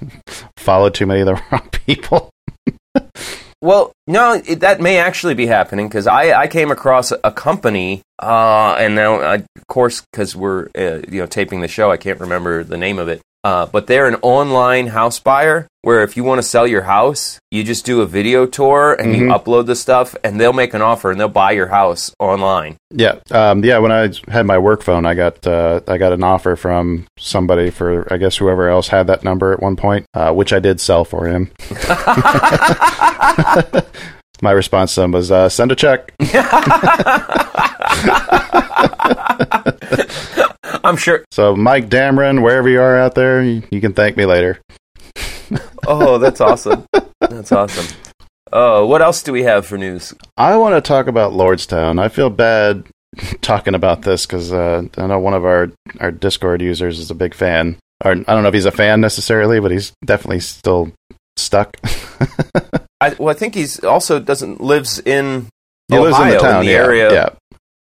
[0.59, 2.31] followed too many of the wrong people.
[3.63, 8.03] Well, no, it, that may actually be happening because I, I came across a company,
[8.19, 11.97] uh, and now, I, of course, because we're uh, you know taping the show, I
[11.97, 13.23] can't remember the name of it.
[13.45, 17.41] Uh, but they're an online house buyer where if you want to sell your house,
[17.51, 19.37] you just do a video tour and you Mhm.
[19.37, 22.77] upload the stuff, and they'll make an offer and they'll buy your house online.
[22.91, 23.79] Yeah, um, yeah.
[23.79, 27.71] When I had my work phone, I got uh, I got an offer from somebody
[27.71, 30.81] for I guess whoever else had that number at one point, uh, which I did
[30.81, 31.51] sell for him.
[34.41, 36.13] my response to them was uh, send a check.
[40.85, 41.25] I'm sure.
[41.31, 44.61] So Mike Damron, wherever you are out there, you, you can thank me later.
[45.85, 46.87] Oh, that's awesome.
[47.21, 47.99] That's awesome.
[48.53, 50.15] Oh, what else do we have for news?
[50.37, 52.01] I want to talk about Lordstown.
[52.01, 52.85] I feel bad
[53.41, 57.17] talking about this because uh, I know one of our, our Discord users is a
[57.17, 57.77] big fan.
[58.05, 60.93] Or I don't know if he's a fan necessarily, but he's definitely still
[61.37, 61.77] stuck.
[63.01, 65.49] I, well, I think he's also doesn't lives in
[65.89, 67.13] he Ohio, lives in the town, the yeah, area.
[67.13, 67.29] Yeah,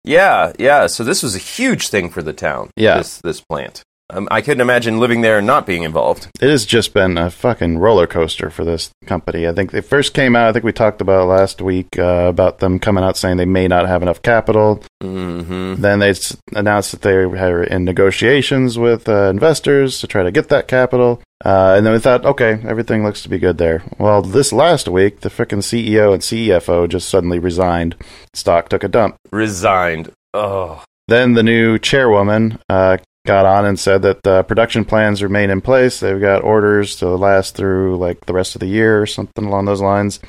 [0.03, 0.87] yeah, yeah.
[0.87, 2.69] So this was a huge thing for the town.
[2.75, 2.97] Yeah.
[2.97, 3.83] this this plant.
[4.13, 6.27] Um, I couldn't imagine living there and not being involved.
[6.41, 9.47] it has just been a fucking roller coaster for this company.
[9.47, 10.49] I think they first came out.
[10.49, 13.67] I think we talked about last week uh, about them coming out saying they may
[13.67, 14.83] not have enough capital.
[15.01, 16.13] hmm Then they
[16.53, 21.21] announced that they were in negotiations with uh, investors to try to get that capital.
[21.43, 23.81] Uh, and then we thought, okay, everything looks to be good there.
[23.97, 27.95] Well, this last week, the frickin' CEO and CFO just suddenly resigned.
[28.33, 29.15] Stock took a dump.
[29.31, 30.11] Resigned.
[30.35, 35.49] Oh, Then the new chairwoman uh, got on and said that uh, production plans remain
[35.49, 35.99] in place.
[35.99, 39.65] They've got orders to last through like the rest of the year or something along
[39.65, 40.19] those lines.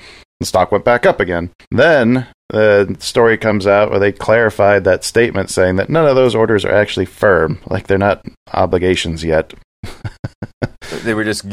[0.40, 1.50] The stock went back up again.
[1.70, 6.34] Then the story comes out where they clarified that statement saying that none of those
[6.34, 9.54] orders are actually firm, like they're not obligations yet.
[11.04, 11.46] they were just.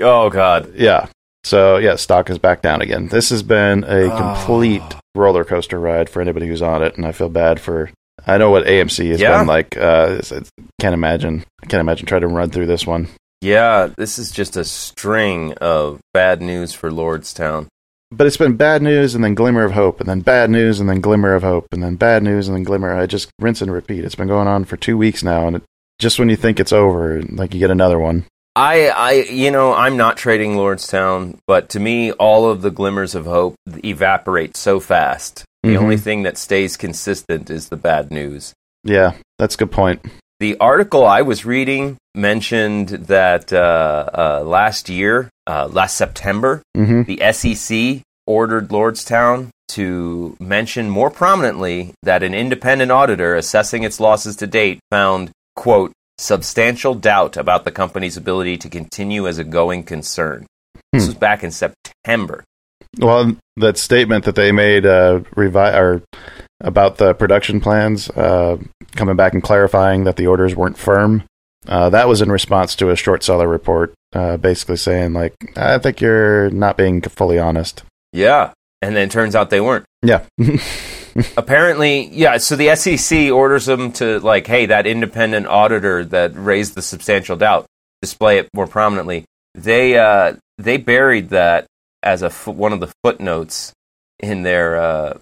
[0.00, 0.72] Oh God.
[0.74, 1.06] Yeah.
[1.44, 3.08] So yeah, stock is back down again.
[3.08, 4.16] This has been a Oh.
[4.16, 4.82] complete
[5.14, 7.90] roller coaster ride for anybody who's on it, and I feel bad for.
[8.26, 9.38] I know what AMC has Yeah.
[9.38, 9.76] been like.
[9.76, 10.20] Uh,
[10.80, 11.44] can't imagine.
[11.68, 13.08] Can't imagine trying to run through this one.
[13.40, 17.66] Yeah, this is just a string of bad news for Lordstown.
[18.12, 20.88] But it's been bad news and then glimmer of hope, and then bad news and
[20.88, 22.92] then glimmer of hope, and then bad news and then glimmer.
[22.92, 24.04] I just rinse and repeat.
[24.04, 25.62] It's been going on for two weeks now, and it,
[25.98, 28.24] just when you think it's over, like you get another one.
[28.56, 33.14] I, I, you know, I'm not trading Lordstown, but to me, all of the glimmers
[33.14, 33.54] of hope
[33.84, 35.44] evaporate so fast.
[35.62, 35.78] The Mhm.
[35.78, 38.54] only thing that stays consistent is the bad news.
[38.84, 40.00] Yeah, that's a good point.
[40.38, 47.02] The article I was reading mentioned that uh, uh, last year, uh, last September, hmm
[47.02, 54.34] the SEC ordered Lordstown to mention more prominently that an independent auditor assessing its losses
[54.36, 59.82] to date found, quote, substantial doubt about the company's ability to continue as a going
[59.82, 60.46] concern.
[60.92, 61.08] This Hmm.
[61.10, 62.44] was back in September.
[62.98, 66.02] Well, that statement that they made uh, revi- or
[66.60, 68.58] about the production plans, uh,
[68.96, 71.24] coming back and clarifying that the orders weren't firm,
[71.66, 75.78] uh, that was in response to a short seller report, uh, basically saying like, "I
[75.78, 78.52] think you're not being fully honest." Yeah.
[78.82, 79.84] And then it turns out they weren't.
[80.02, 80.24] Yeah,
[81.36, 86.74] Apparently, yeah, so the SEC orders them to, like, hey, that independent auditor that raised
[86.74, 87.66] the substantial doubt,
[88.00, 89.24] display it more prominently.
[89.54, 91.66] They, uh, they buried that
[92.02, 93.72] as a one of the footnotes
[94.18, 95.18] in their, uh,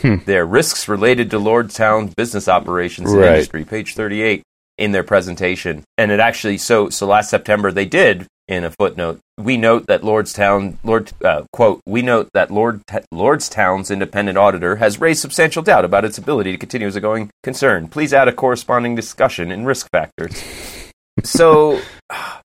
[0.00, 0.16] Hmm.
[0.26, 3.34] their risks related to Lordstown's business operations and Right.
[3.34, 4.42] industry, page 38
[4.76, 5.84] in their presentation.
[5.96, 9.20] And it actually, so, so last September they did in a footnote.
[9.38, 12.80] We note that Lordstown, Lord, uh, quote, we note that Lord,
[13.14, 17.30] Lordstown's independent auditor has raised substantial doubt about its ability to continue as a going
[17.44, 17.86] concern.
[17.86, 20.42] Please add a corresponding discussion in risk factors.
[21.22, 21.80] so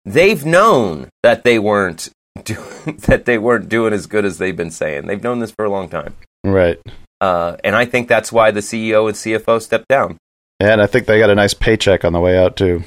[0.05, 2.09] they've known that they weren't
[2.47, 5.07] doing, that they weren't doing as good as they've been saying.
[5.07, 6.15] They've known this for a long time.
[6.45, 6.81] right.
[7.19, 10.19] Uh, and I think that's why the CEO and CFO stepped down.
[10.61, 12.85] And I think they got a nice paycheck on the way out too.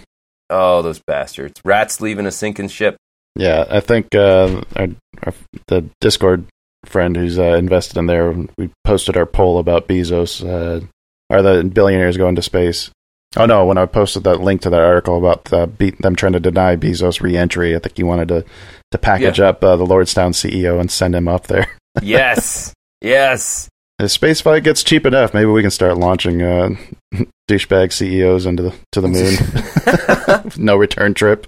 [0.49, 1.61] Oh, those bastards.
[1.63, 2.95] Rats leaving a sinking ship.
[3.35, 4.87] Yeah, I think uh, our,
[5.23, 5.33] our,
[5.67, 6.45] the Discord
[6.85, 10.43] friend who's uh, invested in there, we posted our poll about Bezos.
[10.43, 10.85] Uh,
[11.29, 12.89] are the billionaires going to space?
[13.37, 13.65] Oh no!
[13.65, 16.75] When I posted that link to that article about uh, be- them trying to deny
[16.75, 18.45] Bezos re-entry, I think he wanted to
[18.91, 21.67] to package up uh, the Lordstown CEO and send him up there.
[22.03, 22.73] Yes.
[23.01, 23.67] yes.
[23.99, 26.69] If space flight gets cheap enough, maybe we can start launching uh,
[27.49, 30.53] douchebag CEOs into the to the moon.
[30.63, 31.45] no return trip.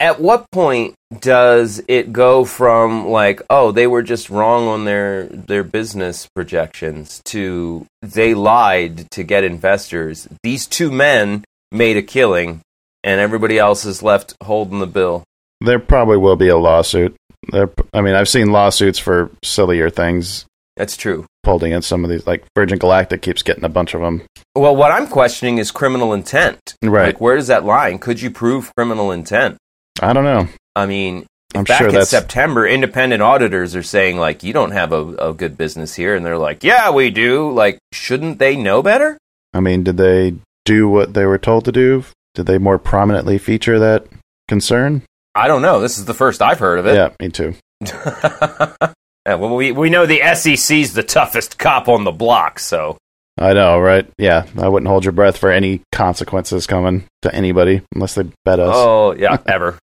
[0.00, 5.24] At what point does it go from like, oh, they were just wrong on their
[5.26, 10.26] their business projections to they lied to get investors?
[10.42, 12.62] These two men made a killing
[13.04, 15.22] and everybody else is left holding the bill.
[15.60, 17.14] There probably will be a lawsuit.
[17.52, 21.26] There, I mean, I've seen lawsuits for sillier things That's true.
[21.42, 22.26] pulled against some of these.
[22.26, 24.22] Like Virgin Galactic keeps getting a bunch of them.
[24.54, 26.74] Well, what I'm questioning is criminal intent.
[26.82, 27.06] Right.
[27.06, 27.98] Like, where does that line?
[27.98, 29.58] Could you prove criminal intent?
[30.00, 30.48] I don't know.
[30.74, 34.70] I mean, I'm back sure in that's September, independent auditors are saying like, you don't
[34.70, 37.50] have a, a good business here, and they're like, yeah, we do.
[37.52, 39.18] Like, shouldn't they know better?
[39.52, 42.04] I mean, did they do what they were told to do?
[42.34, 44.06] Did they more prominently feature that
[44.48, 45.02] concern?
[45.34, 45.80] I don't know.
[45.80, 46.94] This is the first I've heard of it.
[46.94, 47.54] Yeah, me too.
[49.26, 52.96] Yeah, well, we we know the SEC's the toughest cop on the block, so
[53.38, 54.08] I know, right?
[54.16, 58.60] Yeah, I wouldn't hold your breath for any consequences coming to anybody unless they bet
[58.60, 58.72] us.
[58.74, 59.78] oh yeah, ever,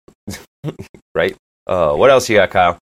[1.15, 1.35] right?
[1.67, 2.77] Uh, what else you got, Kyle?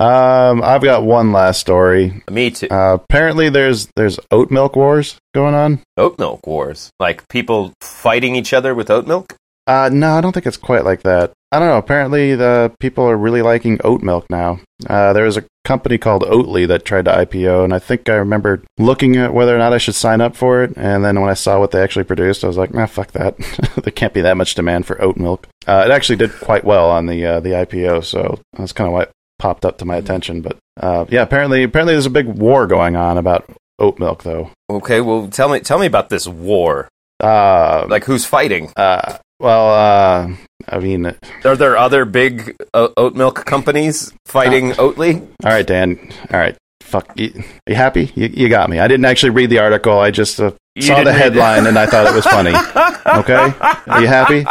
[0.00, 2.22] Um, I've got one last story.
[2.30, 2.68] Me too.
[2.70, 5.80] Uh, apparently, there's there's oat milk wars going on.
[5.96, 6.90] oat milk wars.
[7.00, 9.34] Like people fighting each other with oat milk?
[9.68, 11.32] Uh, no, I don't think it's quite like that.
[11.52, 11.76] I don't know.
[11.76, 14.60] Apparently, the people are really liking oat milk now.
[14.86, 18.14] Uh, there was a company called Oatly that tried to IPO, and I think I
[18.14, 20.72] remember looking at whether or not I should sign up for it.
[20.76, 23.36] And then when I saw what they actually produced, I was like, nah, fuck that.
[23.82, 25.46] there can't be that much demand for oat milk.
[25.66, 28.94] Uh, it actually did quite well on the uh, the IPO, so that's kind of
[28.94, 30.40] why it popped up to my attention.
[30.40, 34.50] But uh, yeah, apparently, apparently, there's a big war going on about oat milk, though.
[34.70, 36.88] Okay, well tell me tell me about this war.
[37.20, 38.72] Uh, Like who's fighting?
[38.76, 40.34] uh, well, uh,
[40.68, 45.20] I mean, Are there other big uh, oat milk companies fighting Oatly?
[45.44, 45.98] All right, Dan.
[46.32, 46.56] All right.
[46.80, 47.12] Fuck.
[47.16, 48.10] You, you happy?
[48.14, 48.78] You, you got me.
[48.78, 49.98] I didn't actually read the article.
[49.98, 52.54] I just uh, saw the headline and I thought it was funny.
[53.08, 53.52] Okay.
[53.86, 54.44] Are you happy?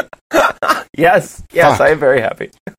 [0.96, 1.86] Yes, yes, Fuck.
[1.86, 2.50] I am very happy.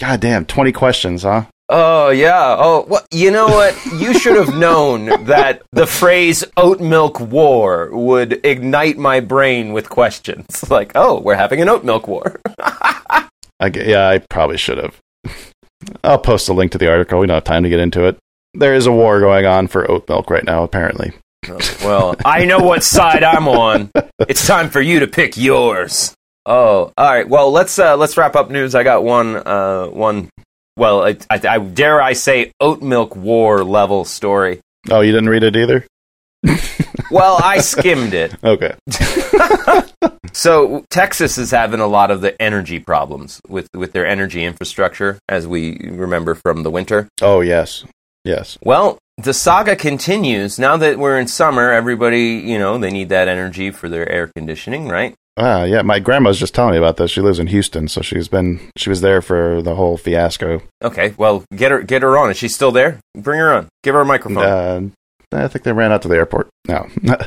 [0.00, 0.46] God damn.
[0.46, 1.44] 20 questions, huh?
[1.74, 2.56] Oh yeah.
[2.58, 3.74] Oh, well, you know what?
[3.96, 9.88] You should have known that the phrase "oat milk war" would ignite my brain with
[9.88, 10.64] questions.
[10.72, 12.40] Like, oh, we're having an oat milk war.
[12.58, 13.28] I,
[13.74, 14.98] yeah, I probably should have.
[16.02, 17.20] I'll post a link to the article.
[17.20, 18.18] We don't have time to get into it.
[18.54, 21.12] There is a war going on for oat milk right now, apparently.
[21.48, 23.90] Oh, well, I know what side I'm on.
[24.28, 26.14] It's time for you to pick yours.
[26.44, 27.28] Oh, all right.
[27.28, 28.74] Well, let's uh, let's wrap up news.
[28.74, 30.28] I got one uh, one.
[30.76, 34.60] Well, I, I, I dare I say oat milk war level story.
[34.90, 35.86] Oh, you didn't read it either?
[37.12, 38.34] Well, I skimmed it.
[38.42, 38.74] Okay.
[40.34, 45.18] So Texas is having a lot of the energy problems with with their energy infrastructure,
[45.28, 47.06] as we remember from the winter.
[47.20, 47.84] Oh, yes.
[48.24, 48.56] Yes.
[48.62, 50.58] Well, the saga continues.
[50.58, 54.30] Now that we're in summer, everybody, you know, they need that energy for their air
[54.34, 55.14] conditioning, right?
[55.36, 55.82] Ah, yeah.
[55.82, 57.10] My grandma's just telling me about this.
[57.10, 60.62] She lives in Houston, so she's been she was there for the whole fiasco.
[60.82, 62.30] Okay, well, get her get her on.
[62.30, 63.00] Is she still there?
[63.16, 63.68] Bring her on.
[63.82, 64.92] Give her a microphone.
[65.32, 66.48] Uh, I think they ran out to the airport.
[66.68, 66.86] No.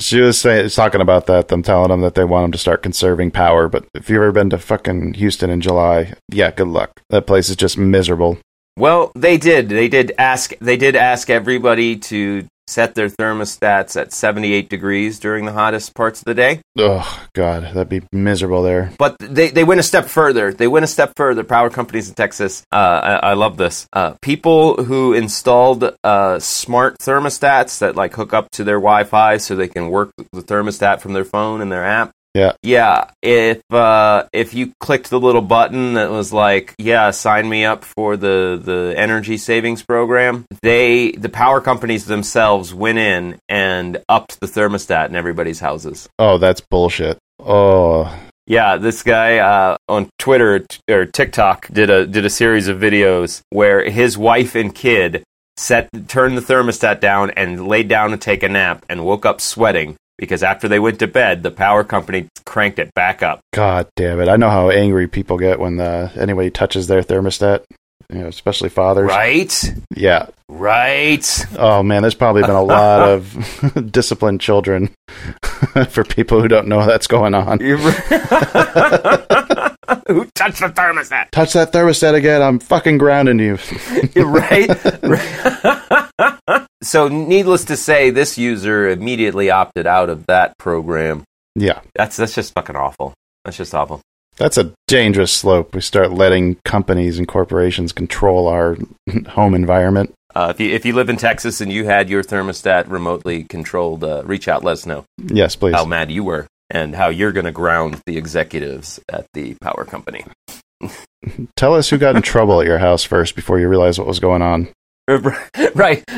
[0.00, 2.82] she was saying, talking about that, them telling them that they want them to start
[2.82, 3.68] conserving power.
[3.68, 7.00] But if you've ever been to fucking Houston in July, yeah, good luck.
[7.08, 8.38] That place is just miserable.
[8.76, 9.68] Well, they did.
[9.68, 10.52] They did ask.
[10.60, 16.20] They did ask everybody to set their thermostats at 78 degrees during the hottest parts
[16.20, 16.60] of the day.
[16.78, 18.92] Oh, God, that'd be miserable there.
[18.98, 20.52] But they, they went a step further.
[20.52, 21.44] They went a step further.
[21.44, 22.62] Power companies in Texas.
[22.72, 22.76] Uh,
[23.22, 23.86] I, I love this.
[23.92, 29.56] Uh, people who installed uh, smart thermostats that like hook up to their Wi-Fi so
[29.56, 32.12] they can work the thermostat from their phone and their app.
[32.34, 32.52] Yeah.
[32.62, 33.10] Yeah.
[33.22, 37.84] If uh, if you clicked the little button that was like, yeah, sign me up
[37.84, 44.40] for the the energy savings program, they the power companies themselves went in and upped
[44.40, 46.08] the thermostat in everybody's houses.
[46.18, 47.18] Oh, that's bullshit.
[47.40, 48.14] Oh,
[48.46, 52.78] Yeah, this guy uh, on Twitter t- or TikTok did a did a series of
[52.78, 55.24] videos where his wife and kid
[55.56, 59.40] set turned the thermostat down and laid down to take a nap and woke up
[59.40, 63.40] sweating because after they went to bed, the power company cranked it back up.
[63.52, 64.28] God damn it.
[64.28, 67.64] I know how angry people get when uh, anybody touches their thermostat,
[68.12, 69.08] you know, especially fathers.
[69.08, 70.26] Right, Yeah.
[70.48, 71.46] right.
[71.58, 74.90] Oh, man, there's probably been a lot of disciplined children
[75.88, 77.60] for people who don't know that's going on.
[77.60, 77.76] Who
[80.34, 81.30] touched the thermostat?
[81.30, 83.58] Touch that thermostat again, I'm fucking grounding you.
[84.16, 84.68] right?
[86.82, 91.24] so, needless to say, this user immediately opted out of that program.
[91.54, 91.80] yeah.
[91.94, 93.14] That's that's just fucking awful.
[93.44, 94.00] That's just awful.
[94.36, 95.74] That's a dangerous slope.
[95.74, 98.76] We start letting companies and corporations control our
[99.28, 100.14] home environment.
[100.34, 104.04] Uh, if you if you live in Texas and you had your thermostat remotely controlled,
[104.04, 104.62] uh, reach out.
[104.64, 105.74] Let us know Yes, please.
[105.74, 109.84] how mad you were and how you're going to ground the executives at the power
[109.84, 110.24] company.
[111.56, 114.20] Tell us who got in trouble at your house first before you realized what was
[114.20, 114.68] going on.
[115.74, 116.04] right,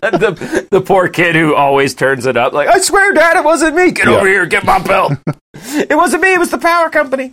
[0.00, 3.76] the the poor kid who always turns it up like I swear, Dad, it wasn't
[3.76, 3.90] me.
[3.90, 4.16] Get Yeah.
[4.16, 5.12] over here, get my belt.
[5.54, 6.34] it wasn't me.
[6.34, 7.32] It was the power company.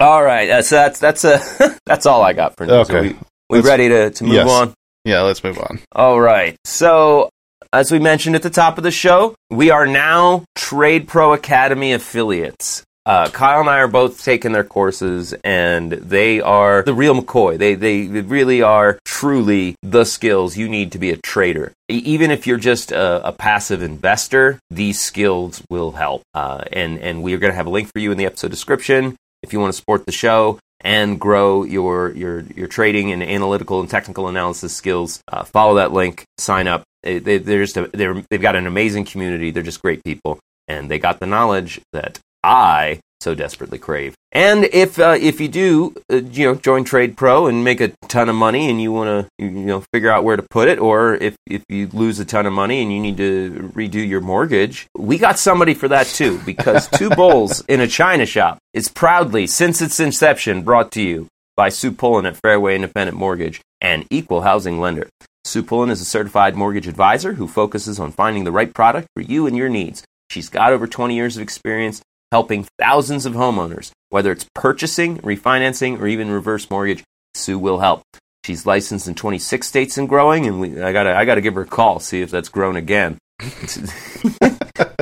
[0.00, 2.90] all right, that's that's that's uh, a that's all I got for news.
[2.90, 2.98] Okay.
[2.98, 3.16] Are we,
[3.50, 4.50] we ready to, to move Yes.
[4.50, 4.74] on?
[5.04, 5.80] Yeah, let's move on.
[5.92, 6.56] All right.
[6.64, 7.28] So,
[7.72, 11.92] as we mentioned at the top of the show, we are now Trade Pro Academy
[11.92, 12.82] affiliates.
[13.06, 17.58] Uh, Kyle and I are both taking their courses, and they are the real McCoy.
[17.58, 21.72] They, they really are truly the skills you need to be a trader.
[21.88, 26.22] Even if you're just a, a passive investor, these skills will help.
[26.32, 28.50] Uh, and and we are going to have a link for you in the episode
[28.50, 33.22] description if you want to support the show and grow your your your trading and
[33.22, 35.20] analytical and technical analysis skills.
[35.30, 36.84] Uh, follow that link, sign up.
[37.02, 39.50] They, they're just a, they're, they've got an amazing community.
[39.50, 40.38] They're just great people,
[40.68, 44.14] and they got the knowledge that I so desperately crave.
[44.32, 47.88] And if uh, if you do, uh, you know, join Trade Pro and make a
[48.08, 50.78] ton of money, and you want to, you know, figure out where to put it,
[50.78, 54.20] or if if you lose a ton of money and you need to redo your
[54.20, 56.38] mortgage, we got somebody for that too.
[56.44, 61.28] Because Two Bulls in a China Shop is proudly, since its inception, brought to you
[61.56, 65.08] by Sue Pullen at Fairway Independent Mortgage and Equal Housing Lender.
[65.44, 69.22] Sue Pullen is a certified mortgage advisor who focuses on finding the right product for
[69.22, 70.02] you and your needs.
[70.30, 72.02] She's got over 20 years of experience
[72.34, 77.04] helping thousands of homeowners, whether it's purchasing, refinancing, or even reverse mortgage.
[77.34, 78.02] Sue will help.
[78.42, 81.62] She's licensed in 26 states and growing, and we, I gotta I gotta give her
[81.62, 83.18] a call see if that's grown again.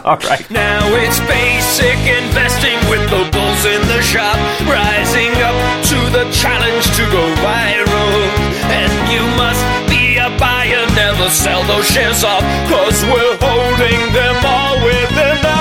[0.06, 0.50] all right.
[0.50, 6.86] Now it's basic investing with the bulls in the shop, rising up to the challenge
[6.98, 8.10] to go viral.
[8.74, 14.46] And you must be a buyer, never sell those shares off, cause we're holding them
[14.46, 15.59] all with an eye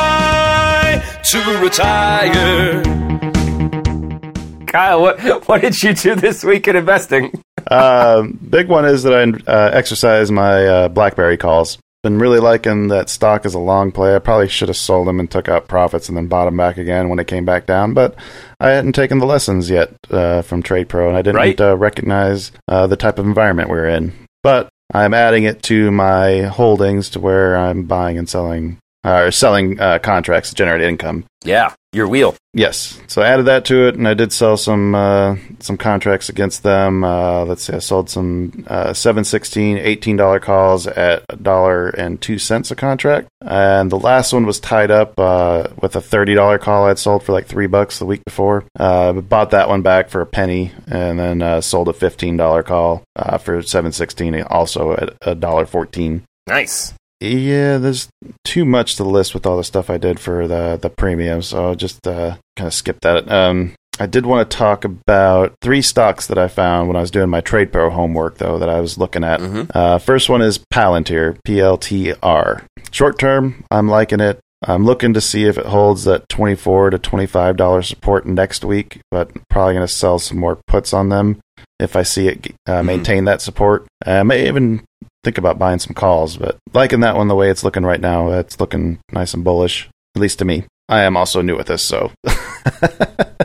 [1.30, 2.82] to retire.
[4.66, 7.42] Kyle, what what did you do this week in investing?
[7.70, 11.78] Um, big one is that I uh, exercise my uh, BlackBerry calls.
[12.02, 14.14] Been really liking that stock as a long play.
[14.14, 16.78] I probably should have sold them and took out profits and then bought them back
[16.78, 17.92] again when it came back down.
[17.92, 18.14] But
[18.60, 21.60] I hadn't taken the lessons yet uh, from Trade Pro, and I didn't Right.
[21.60, 24.12] uh, recognize uh, the type of environment we're in.
[24.44, 29.80] But I'm adding it to my holdings to where I'm buying and selling or selling
[29.80, 31.24] uh, contracts to generate income.
[31.44, 32.34] Yeah, your wheel.
[32.52, 33.00] Yes.
[33.06, 36.64] So I added that to it, and I did sell some uh, some contracts against
[36.64, 37.04] them.
[37.04, 42.38] Uh, let's see, I sold some uh, 716 $18 calls at a dollar and two
[42.38, 43.28] cents a contract.
[43.40, 47.32] And the last one was tied up uh, with a $30 call I'd sold for
[47.32, 48.64] like three bucks the week before.
[48.78, 53.04] Uh, bought that one back for a penny, and then uh, sold a $15 call
[53.14, 56.24] uh, for 716 also at a dollar 14.
[56.48, 56.94] Nice.
[57.20, 58.08] Yeah, there's
[58.44, 61.66] too much to list with all the stuff I did for the the premium, so
[61.68, 63.30] I'll just uh, kind of skip that.
[63.30, 67.10] Um, I did want to talk about three stocks that I found when I was
[67.10, 69.40] doing my Trade Pro homework, though, that I was looking at.
[69.40, 69.70] Mhm.
[69.74, 72.62] Uh, first one is Palantir, P L T R.
[72.92, 74.38] Short term, I'm liking it.
[74.66, 79.00] I'm looking to see if it holds that 24 to 25 dollar support next week,
[79.10, 81.38] but probably going to sell some more puts on them
[81.80, 82.84] if I see it uh, Mhm.
[82.84, 83.86] maintain that support.
[84.06, 84.82] I may even
[85.28, 88.30] think about buying some calls, but liking that one the way it's looking right now,
[88.30, 90.64] it's looking nice and bullish, at least to me.
[90.88, 92.10] I am also new at this, so.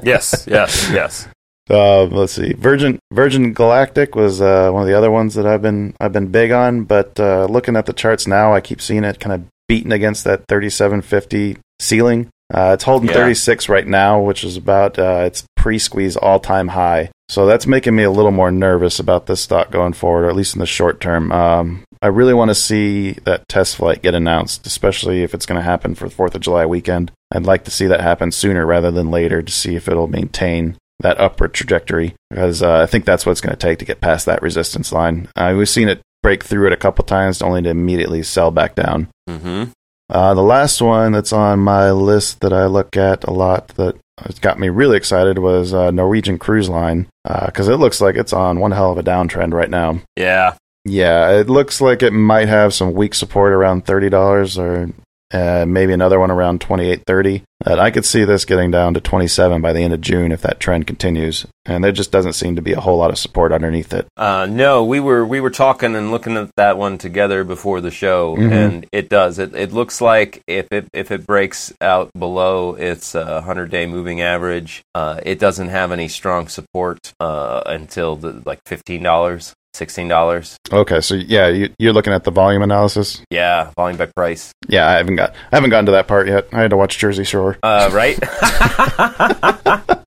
[0.02, 1.28] Yes, yes, yes.
[1.70, 2.52] Uh, let's see.
[2.54, 6.28] Virgin Virgin Galactic was uh, one of the other ones that I've been I've been
[6.28, 9.46] big on, but uh, looking at the charts now, I keep seeing it kind of
[9.70, 12.30] beating against that 3750 ceiling.
[12.54, 13.16] Uh, it's holding Yeah.
[13.16, 17.10] 36 right now, which is about uh, its pre-squeeze all-time high.
[17.34, 20.36] So that's making me a little more nervous about this stock going forward, or at
[20.36, 21.32] least in the short term.
[21.32, 25.58] Um, I really want to see that test flight get announced, especially if it's going
[25.58, 27.12] to happen for the Fourth of July weekend.
[27.32, 30.78] I'd like to see that happen sooner rather than later to see if it'll maintain
[31.00, 34.00] that upward trajectory because uh, I think that's what it's going to take to get
[34.00, 35.28] past that resistance line.
[35.36, 38.76] Uh, we've seen it break through it a couple times, only to immediately sell back
[38.76, 39.08] down.
[39.28, 39.72] Mm-hmm.
[40.08, 43.98] Uh, the last one that's on my list that I look at a lot that
[44.20, 48.34] has got me really excited was uh, Norwegian Cruise Line because it looks like it's
[48.34, 50.01] on one hell of a downtrend right now.
[50.16, 50.55] Yeah.
[50.86, 54.89] Yeah, it looks like it might have some weak support around thirty dollars, or
[55.34, 57.44] uh, maybe another one around twenty eight thirty.
[57.66, 60.32] And I could see this getting down to twenty seven by the end of June
[60.34, 61.46] if that trend continues.
[61.66, 64.06] And there just doesn't seem to be a whole lot of support underneath it.
[64.18, 67.90] Uh, no, we were we were talking and looking at that one together before the
[67.92, 68.52] show, Mhm.
[68.52, 69.40] and it does.
[69.40, 73.86] It it looks like if it if it breaks out below its uh, hundred day
[73.86, 79.54] moving average, uh, it doesn't have any strong support uh, until the, like fifteen dollars,
[79.74, 80.57] sixteen dollars.
[80.71, 83.21] Okay, so yeah, you, you're looking at the volume analysis.
[83.30, 84.51] Yeah, volume by price.
[84.67, 86.47] Yeah, I haven't got I haven't gotten to that part yet.
[86.51, 87.57] I had to watch Jersey Shore.
[87.63, 88.19] Uh, right?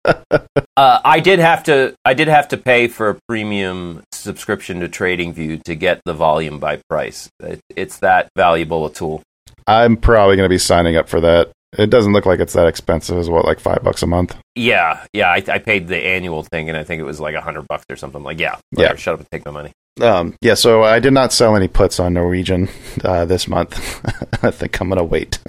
[0.76, 1.94] Uh, I did have to.
[2.04, 6.58] I did have to pay for a premium subscription to TradingView to get the volume
[6.58, 7.30] by price.
[7.40, 9.22] It, it's that valuable a tool.
[9.66, 11.50] I'm probably going to be signing up for that.
[11.76, 13.18] It doesn't look like it's that expensive.
[13.18, 14.36] Is what like five bucks a month?
[14.54, 15.28] Yeah, yeah.
[15.28, 17.84] I, I paid the annual thing, and I think it was like a hundred bucks
[17.90, 18.22] or something.
[18.22, 18.94] Like, yeah, Yeah.
[18.96, 19.72] Shut up and take my money.
[20.00, 20.54] Um, yeah.
[20.54, 22.68] So I did not sell any puts on Norwegian
[23.04, 23.74] uh, this month.
[24.44, 25.38] I think I'm going to wait.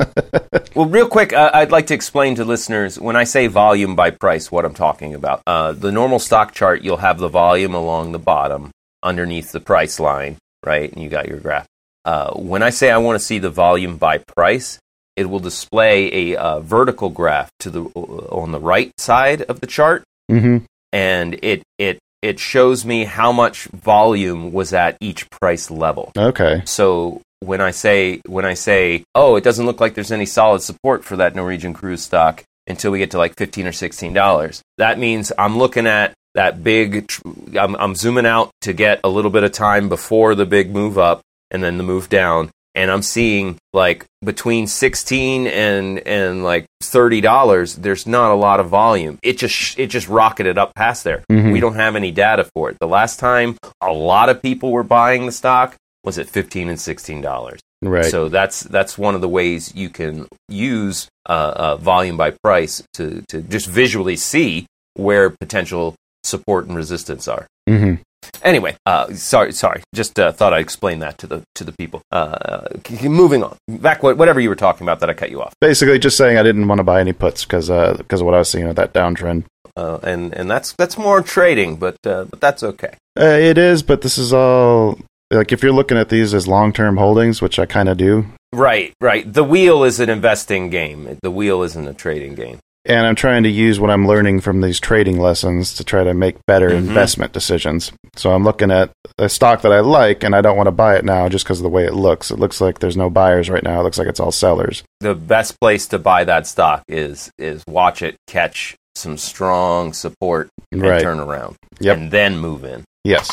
[0.76, 4.12] Well, real quick, uh, I'd like to explain to listeners when I say volume by
[4.12, 5.42] price, what I'm talking about.
[5.48, 8.70] Uh, the normal stock chart, you'll have the volume along the bottom
[9.02, 10.92] underneath the price line, right?
[10.94, 11.66] And you got your graph.
[12.06, 14.78] Uh, when I say I want to see the volume by price,
[15.18, 19.68] it will display a uh, vertical graph to the on the right side of the
[19.68, 20.60] chart, hmm
[20.94, 26.12] and it it it shows me how much volume was at each price level.
[26.18, 26.62] Okay.
[26.66, 30.62] So when I say when I say, oh, it doesn't look like there's any solid
[30.62, 34.62] support for that Norwegian cruise stock until we get to like fifteen or sixteen dollars.
[34.78, 37.08] That means I'm looking at that big.
[37.08, 37.22] tr-
[37.60, 40.98] I'm, I'm zooming out to get a little bit of time before the big move
[40.98, 46.66] up and then the move down, and I'm seeing like between sixteen and and like
[46.82, 47.76] thirty dollars.
[47.76, 49.18] There's not a lot of volume.
[49.24, 51.24] It just it just rocketed up past there.
[51.32, 51.52] Mhm.
[51.52, 52.78] We don't have any data for it.
[52.80, 56.80] The last time a lot of people were buying the stock was at fifteen and
[56.80, 57.60] sixteen dollars.
[57.82, 58.06] Right.
[58.06, 62.84] So that's that's one of the ways you can use uh, uh, volume by price
[62.94, 64.66] to to just visually see
[64.96, 67.46] where potential support and resistance are.
[67.68, 67.96] hmm
[68.44, 69.82] Anyway, uh, sorry, sorry.
[69.94, 72.02] Just uh, thought I'd explain that to the to the people.
[72.12, 75.54] Uh, c- moving on, back whatever you were talking about that I cut you off,
[75.62, 78.40] Basically, just saying I didn't want to buy any puts because because of what I
[78.40, 79.44] was seeing with that downtrend.
[79.76, 82.94] uh, and and that's that's more trading, but uh, but that's okay.
[83.20, 85.00] Uh, it is, but this is all
[85.32, 88.26] like if you're looking at these as long term holdings, which I kind of do,
[88.54, 89.32] Right, right.
[89.32, 91.18] The wheel is an investing game.
[91.22, 92.60] The wheel isn't a trading game.
[92.88, 96.14] And I'm trying to use what I'm learning from these trading lessons to try to
[96.14, 96.78] make better Mhm.
[96.78, 97.92] investment decisions.
[98.16, 100.96] So I'm looking at a stock that I like, and I don't want to buy
[100.96, 102.32] it now just because of the way it looks.
[102.32, 103.80] It looks like there's no buyers right now.
[103.80, 104.84] It looks like it's all sellers.
[105.00, 110.50] the best place to buy that stock is is watch it catch some strong support
[110.72, 111.02] and Right.
[111.04, 111.98] turn around, Yep.
[111.98, 112.84] and then move in.
[113.04, 113.30] Yes.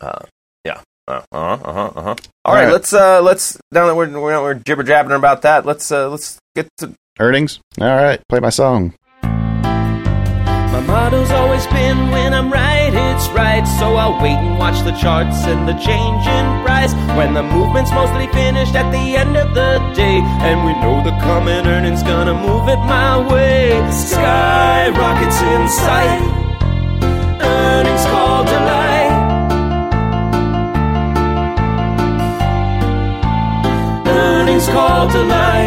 [0.00, 0.20] Uh,
[0.64, 0.78] yeah.
[1.08, 1.58] Uh huh.
[1.64, 1.90] Uh huh.
[1.96, 2.08] Uh huh.
[2.10, 2.72] All All right, right.
[2.72, 5.66] Let's uh let's now that we're we're, we're jibber jabbing about that.
[5.66, 7.58] Let's uh let's get to Earnings.
[7.80, 8.20] All right.
[8.28, 8.94] Play my song.
[10.88, 13.62] Motto's always been when I'm right, it's right.
[13.78, 16.94] So I'll wait and watch the charts and the change in price.
[17.14, 20.20] When the movement's mostly finished at the end of the day.
[20.48, 23.76] And we know the coming earnings gonna move it my way.
[23.76, 26.22] The sky rockets in sight.
[27.44, 29.12] Earnings call delight.
[34.08, 35.57] Earnings call delight.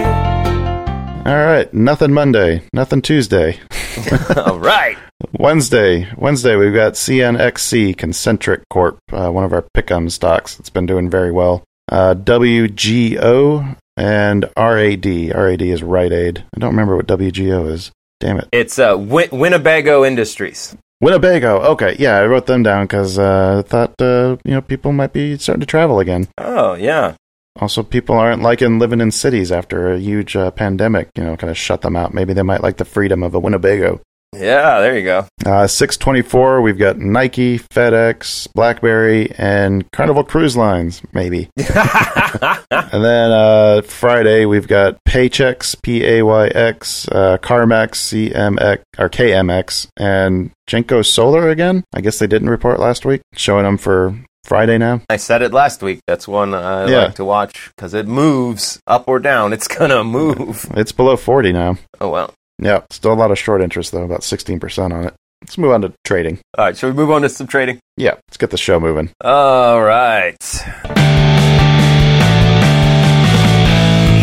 [1.24, 1.72] All right.
[1.72, 2.64] Nothing Monday.
[2.74, 3.60] Nothing Tuesday.
[4.36, 4.98] all right.
[5.34, 6.08] Wednesday.
[6.18, 10.60] Wednesday, we've got CNXC Concentrix Corp, uh, one of our pick'em stocks.
[10.60, 11.64] It's been doing very well.
[11.92, 15.06] Uh, WGO and RAD.
[15.06, 16.44] RAD is Rite Aid.
[16.56, 17.92] I don't remember what WGO is.
[18.20, 18.50] Damn it.
[18.52, 20.76] It's uh Win- Winnebago Industries.
[21.02, 21.60] Winnebago.
[21.74, 25.14] Okay, yeah, I wrote them down because uh, I thought uh, you know people might
[25.14, 26.28] be starting to travel again.
[26.38, 27.16] Oh yeah.
[27.60, 31.10] Also, people aren't liking living in cities after a huge uh, pandemic.
[31.16, 32.14] You know, kind of shut them out.
[32.14, 34.02] Maybe they might like the freedom of a Winnebago.
[34.34, 35.28] Yeah, there you go.
[35.46, 41.50] Uh, 624, we've got Nike, FedEx, Blackberry, and Carnival Cruise Lines, maybe.
[41.58, 49.10] and then uh, Friday, we've got Paychex, P A Y X, uh, CarMax, CMX, or
[49.10, 51.84] KMX, and Jinko Solar again.
[51.94, 55.02] I guess they didn't report last week, showing them for Friday now.
[55.10, 56.00] I said it last week.
[56.08, 56.98] That's one I Yeah.
[57.06, 59.54] like to watch because it moves up or down.
[59.54, 60.66] It's gonna move.
[60.76, 61.78] It's below 40 now.
[62.00, 62.34] Oh well.
[62.60, 65.14] Yeah, still a lot of short interest, though, about 16% on it.
[65.42, 66.38] Let's move on to trading.
[66.58, 66.78] All right.
[66.78, 67.80] should we move on to some trading?
[67.98, 69.10] Yeah, let's get the show moving.
[69.22, 70.38] All right.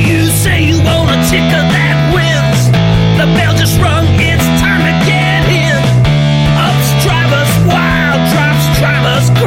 [0.07, 1.88] You say you want a ticker that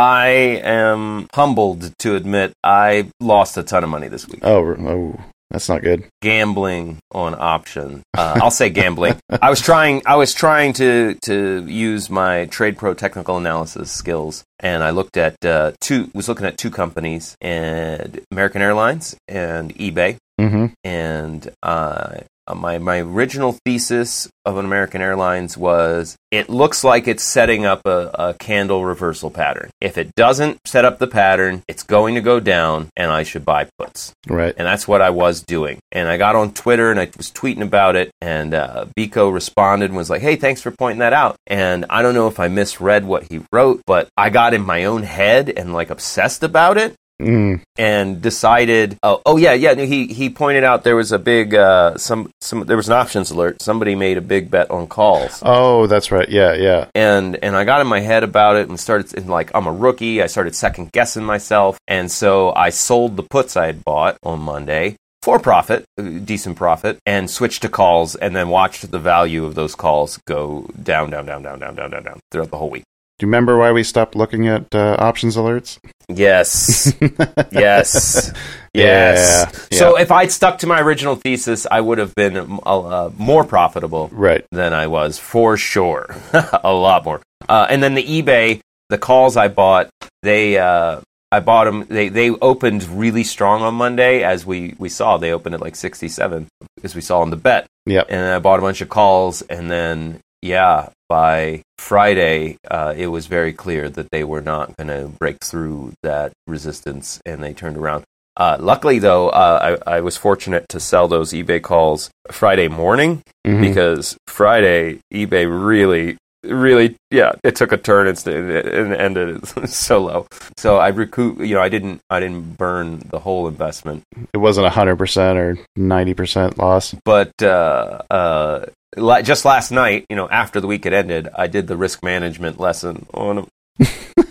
[0.00, 0.28] I
[0.64, 4.40] am humbled to admit I lost a ton of money this week.
[4.42, 5.20] Oh, oh
[5.50, 6.04] That's not good.
[6.22, 8.02] gambling on option.
[8.16, 9.16] Uh, I'll say gambling.
[9.28, 10.00] I was trying.
[10.06, 15.18] I was trying to to use my Trade Pro technical analysis skills, and I looked
[15.18, 16.10] at uh, two.
[16.14, 20.16] Was looking at two companies, and American Airlines and eBay.
[20.40, 22.20] hmm And uh,
[22.54, 27.82] my my original thesis of an American Airlines was it looks like it's setting up
[27.84, 29.70] a, a candle reversal pattern.
[29.80, 33.44] If it doesn't set up the pattern, it's going to go down, and I should
[33.44, 34.12] buy puts.
[34.28, 34.54] Right.
[34.56, 35.78] And that's what I was doing.
[35.92, 38.10] And I got on Twitter and I was tweeting about it.
[38.20, 41.36] And uh, Biko responded and was like, hey, thanks for pointing that out.
[41.46, 44.84] And I don't know if I misread what he wrote, but I got in my
[44.84, 47.60] own head and like obsessed about it Mm.
[47.78, 51.54] and decided oh, oh yeah yeah no, he he pointed out there was a big
[51.54, 55.42] uh some some there was an options alert somebody made a big bet on calls
[55.44, 56.28] Oh, that's right.
[56.28, 56.86] Yeah, yeah.
[56.94, 59.72] and and I got in my head about it and started and like I'm a
[59.72, 60.22] rookie.
[60.22, 64.40] I started second guessing myself, and so I sold the puts I had bought on
[64.40, 69.44] Monday for profit, uh, decent profit, and switched to calls, and then watched the value
[69.44, 72.70] of those calls go down, down, down, down, down, down, down, down throughout the whole
[72.70, 72.84] week.
[73.20, 75.78] Do you remember why we stopped looking at uh, options alerts?
[76.08, 76.90] Yes,
[77.52, 78.32] yes,
[78.72, 79.46] yes.
[79.70, 79.78] yeah.
[79.78, 84.08] So if I'd stuck to my original thesis, I would have been uh, more profitable
[84.10, 84.46] Right.
[84.52, 86.16] than I was for sure.
[86.32, 87.20] a lot more.
[87.46, 89.90] Uh, and then the eBay, the calls I bought,
[90.22, 91.84] they uh, I bought them.
[91.90, 95.18] They they opened really strong on Monday, as we we saw.
[95.18, 96.48] They opened at like sixty seven,
[96.82, 97.66] as we saw on the bet.
[97.84, 98.06] Yep.
[98.08, 103.26] And I bought a bunch of calls, and then yeah, by Friday, uh, it was
[103.26, 107.76] very clear that they were not going to break through that resistance, and they turned
[107.76, 108.04] around.
[108.36, 113.22] Uh, luckily, though, uh, I, I was fortunate to sell those eBay calls Friday morning
[113.46, 113.60] Mhm.
[113.60, 120.26] because Friday eBay really, really, yeah, it took a turn and, and ended so low.
[120.56, 124.68] So I recoup, you know, I didn't, I didn't burn the whole investment, It wasn't
[124.68, 126.94] hundred percent or ninety percent loss.
[127.04, 128.66] but uh, uh,
[128.96, 132.58] just last night, you know, after the week had ended, I did the risk management
[132.58, 133.48] lesson on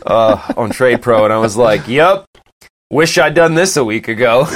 [0.05, 2.25] uh, on Trade Pro, and I was like, "Yep,
[2.91, 4.45] wish I'd done this a week ago."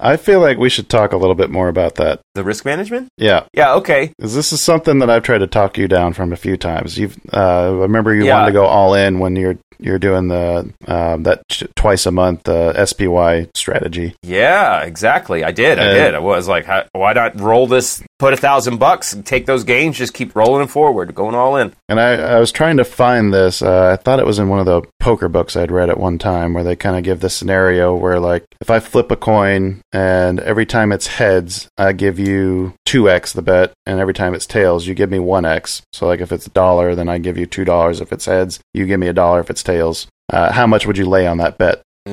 [0.00, 2.20] I feel like we should talk a little bit more about that.
[2.34, 3.08] the risk management?
[3.16, 4.12] Yeah, Yeah, okay.
[4.18, 6.96] this is something that I've tried to talk you down from a few times.
[6.96, 8.34] You've, uh, I remember you Yeah.
[8.34, 11.42] wanted to go all in when you're you're doing the um, that
[11.76, 14.14] twice a month uh, SPY strategy.
[14.22, 15.44] Yeah, exactly.
[15.44, 15.78] I did.
[15.78, 16.14] I Uh, did.
[16.14, 18.02] I was like, how, why not roll this?
[18.18, 21.56] Put a thousand bucks, and take those gains, just keep rolling it forward, going all
[21.56, 21.72] in.
[21.88, 23.62] And I, I was trying to find this.
[23.62, 26.18] Uh, I thought it was in one of the poker books I'd read at one
[26.18, 29.82] time where they kind of give this scenario where, like, if I flip a coin
[29.92, 34.46] and every time it's heads, I give you 2x the bet, and every time it's
[34.46, 35.82] tails, you give me 1x.
[35.92, 38.00] So, like, if it's a dollar, then I give you $2.
[38.00, 40.06] If it's heads, you give me a dollar if it's tails.
[40.32, 41.82] Uh, how much would you lay on that bet?
[42.08, 42.12] Uh,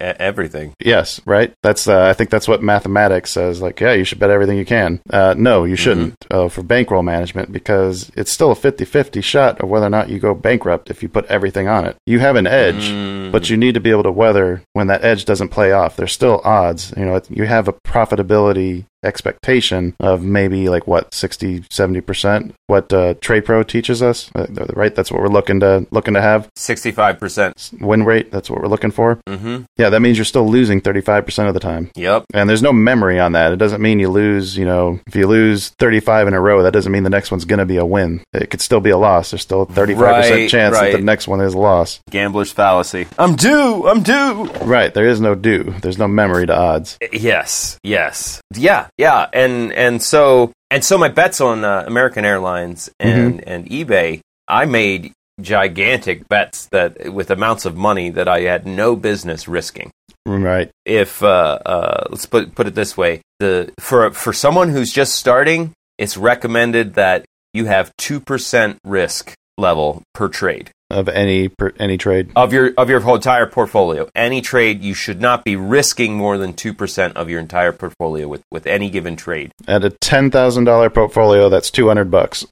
[0.00, 0.72] uh, Everything.
[0.78, 1.52] Yes, right.
[1.64, 3.60] That's uh, I think that's what mathematics says.
[3.60, 5.00] Like, yeah, you should bet everything you can.
[5.10, 9.68] Uh, no, you shouldn't uh, for bankroll management because it's still a 50-50 shot of
[9.68, 11.96] whether or not you go bankrupt if you put everything on it.
[12.06, 13.32] You have an edge, Mm.
[13.32, 15.96] but you need to be able to weather when that edge doesn't play off.
[15.96, 16.92] There's still odds.
[16.96, 23.14] You know, you have a profitability expectation of maybe like what 60 70% what uh,
[23.20, 27.18] trade pro teaches us uh, right that's what we're looking to looking to have Sixty-five
[27.20, 27.70] percent.
[27.80, 29.62] win rate that's what we're looking for Mm-hmm.
[29.76, 32.24] yeah that means you're still losing 35% of the time Yep.
[32.34, 33.52] and there's no memory on that.
[33.52, 36.72] It doesn't mean you lose, you know, if you lose 35 in a row, that
[36.72, 38.22] doesn't mean the next one's going to be a win.
[38.32, 39.30] It could still be a loss.
[39.30, 42.00] There's still a 35% Right, chance that the next one is a loss.
[42.10, 43.06] Gambler's fallacy.
[43.18, 43.86] I'm due.
[43.88, 44.44] I'm due.
[44.64, 44.92] Right.
[44.92, 45.74] There is no due.
[45.82, 46.98] There's no memory to odds.
[47.12, 52.88] Yes, yes, yeah, yeah, and and so and so my bets on uh, American Airlines
[53.00, 58.64] and and eBay, I made gigantic bets that with amounts of money that I had
[58.64, 59.90] no business risking.
[60.24, 60.70] Right.
[60.84, 65.16] If uh, uh, let's put put it this way, the for for someone who's just
[65.16, 71.72] starting, it's recommended that you have two percent risk level per trade Of any per,
[71.78, 72.30] any trade.
[72.36, 74.08] of your of your whole entire portfolio.
[74.14, 78.28] Any trade, you should not be risking more than two percent of your entire portfolio
[78.28, 79.52] with, with any given trade.
[79.66, 82.46] At a $10,000 portfolio, that's 200 bucks.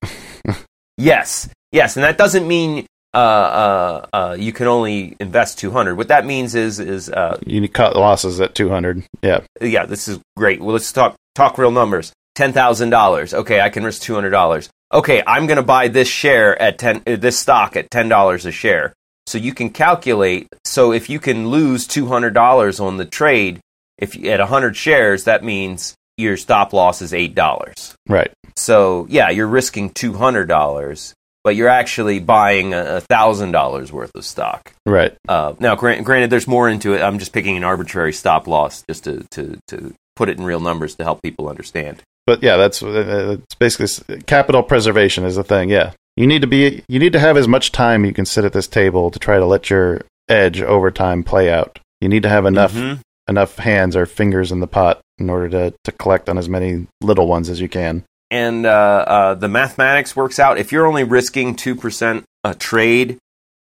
[0.97, 2.84] Yes, yes, and that doesn't mean
[3.14, 5.97] uh, uh, uh, you can only invest two hundred.
[5.97, 9.03] What that means is is uh, You cut losses at 200.
[9.22, 9.41] Yeah.
[9.62, 10.61] yeah, this is great.
[10.61, 12.12] Well, let's talk talk real numbers.
[12.34, 13.32] Ten thousand dollars.
[13.32, 14.68] Okay, I can risk two hundred dollars.
[14.93, 17.03] Okay, I'm going to buy this share at ten.
[17.07, 18.93] Uh, this stock at ten dollars a share.
[19.26, 20.49] So you can calculate.
[20.64, 23.61] So if you can lose two hundred dollars on the trade,
[23.99, 27.95] if you, at hundred shares, that means your stop loss is eight dollars.
[28.09, 28.32] Right.
[28.57, 31.14] So yeah, you're risking two hundred dollars.
[31.43, 34.72] but you're actually buying a thousand dollars worth of stock.
[34.86, 35.16] Right.
[35.28, 37.01] Uh, now, grant, granted, there's more into it.
[37.03, 40.61] I'm just picking an arbitrary stop loss just to, to, to put it in real
[40.61, 42.03] numbers to help people understand.
[42.31, 45.68] But yeah, that's uh, it's basically capital preservation is the thing.
[45.68, 48.45] Yeah, you need to be you need to have as much time you can sit
[48.45, 51.81] at this table to try to let your edge over time play out.
[52.01, 53.01] You need to have enough Mhm.
[53.28, 56.87] enough hands or fingers in the pot in order to to collect on as many
[57.01, 58.05] little ones as you can.
[58.33, 60.57] and uh, uh, the mathematics works out.
[60.57, 63.18] If you're only risking two percent a trade,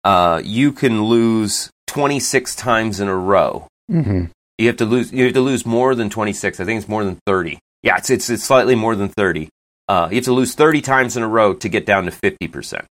[0.03, 3.67] uh, you can lose 26 times in a row.
[3.89, 4.25] Mm-hmm.
[4.57, 5.13] You have to lose.
[5.13, 6.59] You have to lose more than 26.
[6.59, 7.57] I think it's more than 30.
[7.83, 9.49] Yeah, it's it's, it's slightly more than 30.
[9.87, 12.47] Uh, you have to lose 30 times in a row to get down to 50
[12.47, 12.85] percent.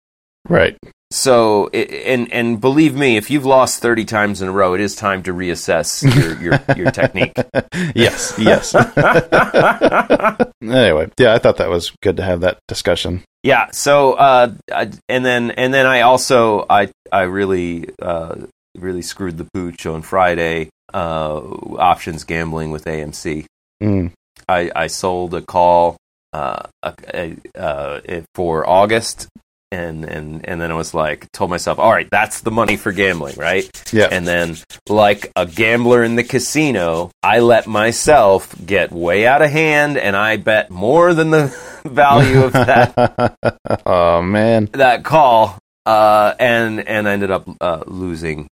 [0.48, 0.76] Right.
[1.10, 1.76] So, i-
[2.06, 5.22] and and believe me, if you've lost 30 times in a row, it is time
[5.24, 7.36] to reassess your your, your technique.
[7.94, 8.34] yes.
[8.38, 8.74] Yes.
[10.62, 13.22] anyway, yeah, I thought that was good to have that discussion.
[13.42, 13.70] Yeah.
[13.72, 18.36] So, uh, I- and then and then I also I I really uh,
[18.76, 20.68] really screwed the pooch on Friday.
[20.92, 21.40] Uh,
[21.78, 23.44] options gambling with AMC.
[23.82, 24.10] Mm.
[24.48, 25.96] I I sold a call
[26.32, 28.00] uh, a, a, uh,
[28.34, 29.28] for August.
[29.70, 32.90] And, and and then I was like, told myself, all right, that's the money for
[32.90, 33.70] gambling, right?
[33.92, 34.08] Yeah.
[34.10, 34.56] And then,
[34.88, 40.16] like a gambler in the casino, I let myself get way out of hand, and
[40.16, 43.36] I bet more than the value of that
[43.84, 44.70] oh man.
[44.72, 48.48] that call, uh, and and I ended up uh, losing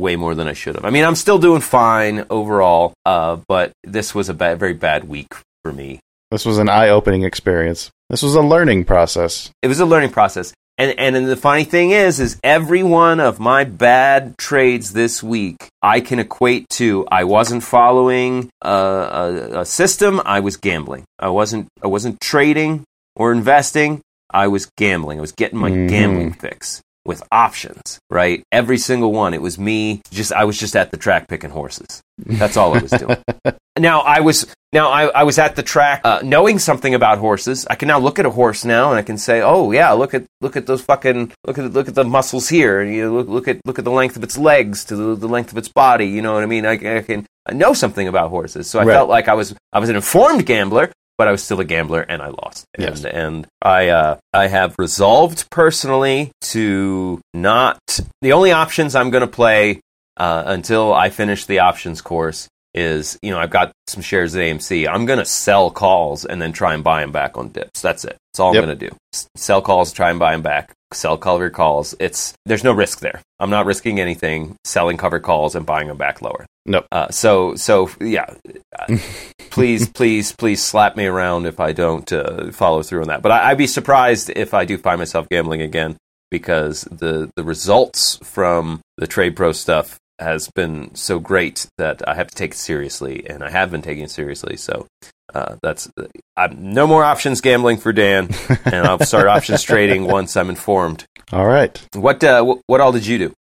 [0.00, 0.84] way more than I should have.
[0.84, 5.04] I mean, I'm still doing fine overall, uh, but this was a bad, very bad
[5.04, 5.28] week
[5.62, 6.00] for me.
[6.30, 7.90] This was an eye-opening experience.
[8.08, 9.50] This was a learning process.
[9.62, 10.52] It was a learning process.
[10.78, 15.22] And, and and the funny thing is, is every one of my bad trades this
[15.22, 20.22] week, I can equate to I wasn't following a, a, a system.
[20.24, 21.04] I was gambling.
[21.18, 22.84] I wasn't I wasn't trading
[23.14, 24.00] or investing.
[24.32, 25.18] I was gambling.
[25.18, 25.88] I was getting my Mhm.
[25.90, 26.80] gambling fix
[27.10, 27.98] with options.
[28.08, 29.34] Right, every single one.
[29.34, 30.00] It was me.
[30.10, 32.00] Just I was just at the track picking horses.
[32.18, 33.16] That's all I was doing.
[33.78, 37.66] now I was now I, I was at the track uh, knowing something about horses.
[37.68, 40.14] I can now look at a horse now and I can say, oh yeah, look
[40.14, 42.82] at look at those fucking look at look at the muscles here.
[42.82, 45.50] You look look at look at the length of its legs to the, the length
[45.52, 46.06] of its body.
[46.06, 46.64] You know what I mean?
[46.66, 48.94] I, I can I know something about horses, so I Right.
[48.94, 50.92] felt like I was I was an informed gambler.
[51.20, 52.64] But I was still a gambler, and I lost.
[52.74, 53.04] And, Yes.
[53.04, 57.78] and I, uh, I have resolved personally to not.
[58.22, 59.80] The only options I'm going to play
[60.16, 64.40] uh, until I finish the options course is you know I've got some shares at
[64.40, 64.88] AMC.
[64.88, 67.82] I'm going to sell calls and then try and buy them back on dips.
[67.82, 68.16] That's it.
[68.32, 68.62] That's all Yep.
[68.62, 68.96] I'm going to do.
[69.12, 70.72] S- sell calls, try and buy them back.
[70.92, 71.94] Sell covered calls.
[72.00, 73.20] It's there's no risk there.
[73.40, 74.56] I'm not risking anything.
[74.64, 76.46] Selling covered calls and buying them back lower.
[76.70, 76.86] Nope.
[76.92, 78.32] Uh, so so yeah.
[78.78, 78.96] Uh,
[79.50, 83.22] please please please slap me around if I don't uh, follow through on that.
[83.22, 85.96] But I, I'd be surprised if I do find myself gambling again
[86.30, 92.14] because the the results from the trade pro stuff has been so great that I
[92.14, 94.56] have to take it seriously, and I have been taking it seriously.
[94.56, 94.86] So
[95.34, 95.90] uh, that's
[96.36, 98.28] I'm, no more options gambling for Dan,
[98.64, 101.04] and I'll start options trading once I'm informed.
[101.32, 101.76] All right.
[101.96, 103.34] What uh, wh- what all did you do?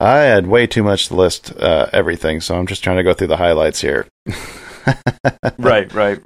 [0.00, 3.12] I had way too much to list uh, everything, so I'm just trying to go
[3.12, 4.06] through the highlights here.
[5.58, 6.20] Right, right.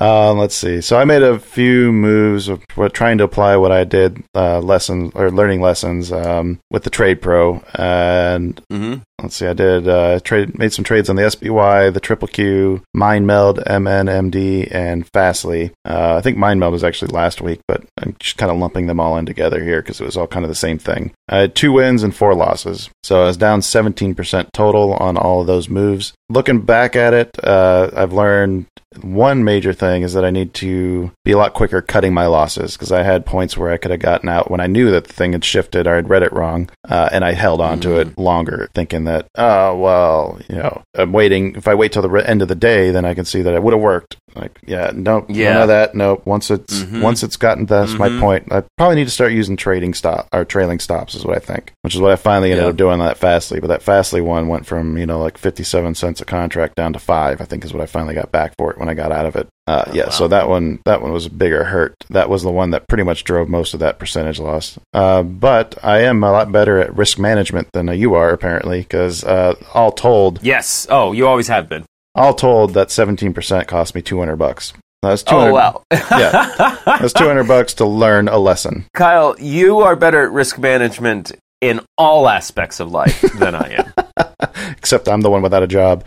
[0.00, 0.80] Uh, let's see.
[0.80, 4.60] So I made a few moves of what, trying to apply what I did uh,
[4.60, 9.46] lessons or learning lessons um, with the Trade Pro, and hmm let's see.
[9.46, 14.74] I did uh, trade made some trades on the SPY, the Triple Q, MindMed, MNMD,
[14.74, 15.72] and Fastly.
[15.84, 19.00] Uh, I think MindMed was actually last week, but I'm just kind of lumping them
[19.00, 21.12] all in together here because it was all kind of the same thing.
[21.28, 25.40] I had two wins and four losses, so I was down 17% total on all
[25.40, 26.12] of those moves.
[26.28, 28.66] Looking back at it, uh, I've learned
[29.02, 32.72] one major thing is that I need to be a lot quicker cutting my losses
[32.76, 35.12] because I had points where I could have gotten out when I knew that the
[35.12, 38.18] thing had shifted or I'd read it wrong, uh, and I held on to it
[38.18, 41.54] longer, thinking that, oh well, you know, I'm waiting.
[41.54, 43.54] If I wait till the re- end of the day, then I can see that
[43.54, 44.16] it would have worked.
[44.34, 45.54] Like, yeah, nope, Yeah.
[45.54, 45.94] none of that.
[45.94, 46.22] Nope.
[46.24, 47.02] Once it's Mhm.
[47.02, 48.20] once it's gotten that's my Mhm.
[48.20, 48.52] point.
[48.52, 51.72] I probably need to start using trading stop or trailing stops is what I think,
[51.82, 52.70] which is what I finally ended Yeah.
[52.70, 53.58] up doing on that Fastly.
[53.60, 56.92] But that Fastly one went from you know like fifty seven cents a contract down
[56.92, 57.40] to five.
[57.40, 59.36] I think is what I finally got back for it when I got out of
[59.36, 59.46] it.
[59.68, 60.10] Uh, Oh, yeah, wow.
[60.10, 61.94] so that one that one was a bigger hurt.
[62.10, 64.76] That was the one that pretty much drove most of that percentage loss.
[64.92, 69.22] Uh, but I am a lot better at risk management than you are apparently, because
[69.22, 70.88] uh, all told, Yes.
[70.90, 71.84] Oh, you always have been.
[72.16, 74.72] all told, that seventeen percent cost me two hundred bucks.
[75.02, 75.52] That was two Oh hundred.
[75.52, 75.82] wow.
[75.92, 76.76] Yeah.
[76.84, 78.86] That's two hundred bucks to learn a lesson.
[78.94, 83.84] Kyle, you are better at risk management in all aspects of life than I
[84.16, 84.26] am.
[84.78, 86.04] Except I'm the one without a job.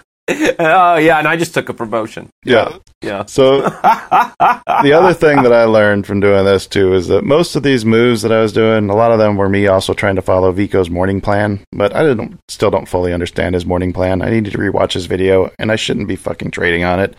[0.58, 2.28] oh yeah, and I just took a promotion.
[2.44, 2.78] Yeah.
[3.02, 3.26] Yeah.
[3.26, 7.62] So the other thing that I learned from doing this too is that most of
[7.62, 10.22] these moves that I was doing, a lot of them were me also trying to
[10.22, 14.20] follow Vico's morning plan, but I didn't still don't fully understand his morning plan.
[14.20, 17.16] I needed to rewatch his video and I shouldn't be fucking trading on it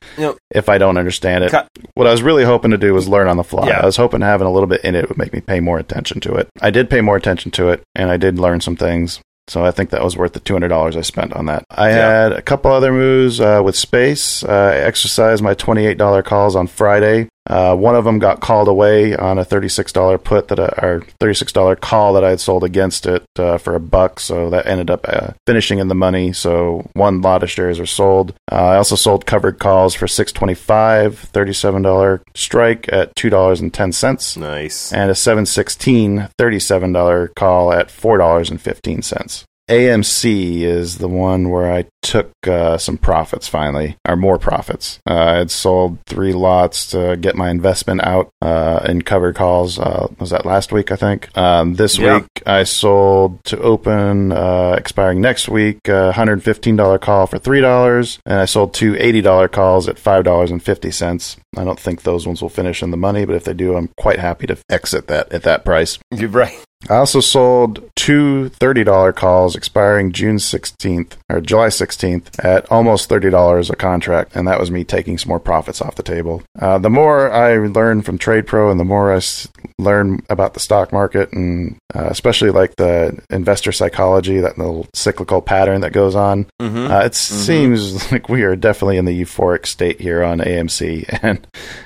[0.52, 1.52] if I don't understand it.
[1.52, 1.70] Cut.
[1.94, 3.68] What I was really hoping to do was learn on the fly.
[3.68, 3.82] Yeah.
[3.82, 6.20] I was hoping having a little bit in it would make me pay more attention
[6.22, 6.50] to it.
[6.60, 9.22] I did pay more attention to it and I did learn some things.
[9.48, 11.64] So I think that was worth the two hundred dollars I spent on that.
[11.70, 12.24] I Yeah.
[12.24, 14.44] had a couple other moves uh, with space.
[14.44, 17.30] Uh, I exercised my twenty eight dollar calls on Friday.
[17.48, 20.68] Uh, one of them got called away on a thirty six dollar put that I,
[20.86, 24.20] or thirty six dollar call that I had sold against it uh, for a buck.
[24.20, 26.34] So that ended up uh, finishing in the money.
[26.34, 28.34] So one lot of shares are sold.
[28.52, 33.16] Uh, I also sold covered calls for six twenty five, thirty seven dollar strike at
[33.16, 34.92] two dollars and ten cents Nice.
[34.92, 39.44] and a 716 $37 call at $4.15.
[39.70, 45.00] AMC is the one where I took uh, some profits finally, or more profits.
[45.10, 49.78] Uh, I had sold three lots to get my investment out uh, in covered calls.
[49.78, 51.36] Uh, was that last week, I think?
[51.38, 52.20] Um, this Yeah.
[52.20, 58.40] week I sold to open, uh, expiring next week, uh, $115 call for $3, and
[58.40, 61.38] I sold two $80 calls at $5.50.
[61.58, 63.90] I don't think those ones will finish in the money, but if they do, I'm
[63.98, 66.00] quite happy to exit that at that price.
[66.12, 66.58] You're right.
[66.90, 73.70] I also sold two $30 calls expiring June 16th or July 16th at almost $30
[73.70, 76.44] a contract, and that was me taking some more profits off the table.
[76.60, 79.48] Uh, the more I learn from Trade Pro and the more I s-
[79.80, 85.42] learn about the stock market and uh, especially like the investor psychology, that little cyclical
[85.42, 86.92] pattern that goes on, Mm-hmm.
[86.92, 91.46] uh, it seems like we are definitely in the euphoric state here on AMC, and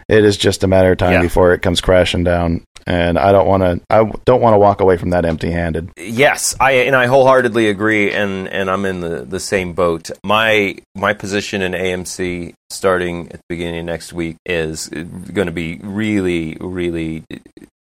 [0.10, 1.22] it is just a matter of time Yeah.
[1.22, 2.64] before it comes crashing down.
[2.88, 3.80] And I don't want to.
[3.92, 5.92] I don't want to walk away from that empty-handed.
[5.98, 10.10] Yes, I and I wholeheartedly agree, and and I'm in the the same boat.
[10.24, 15.52] My my position in AMC starting at the beginning of next week is going to
[15.52, 17.24] be really really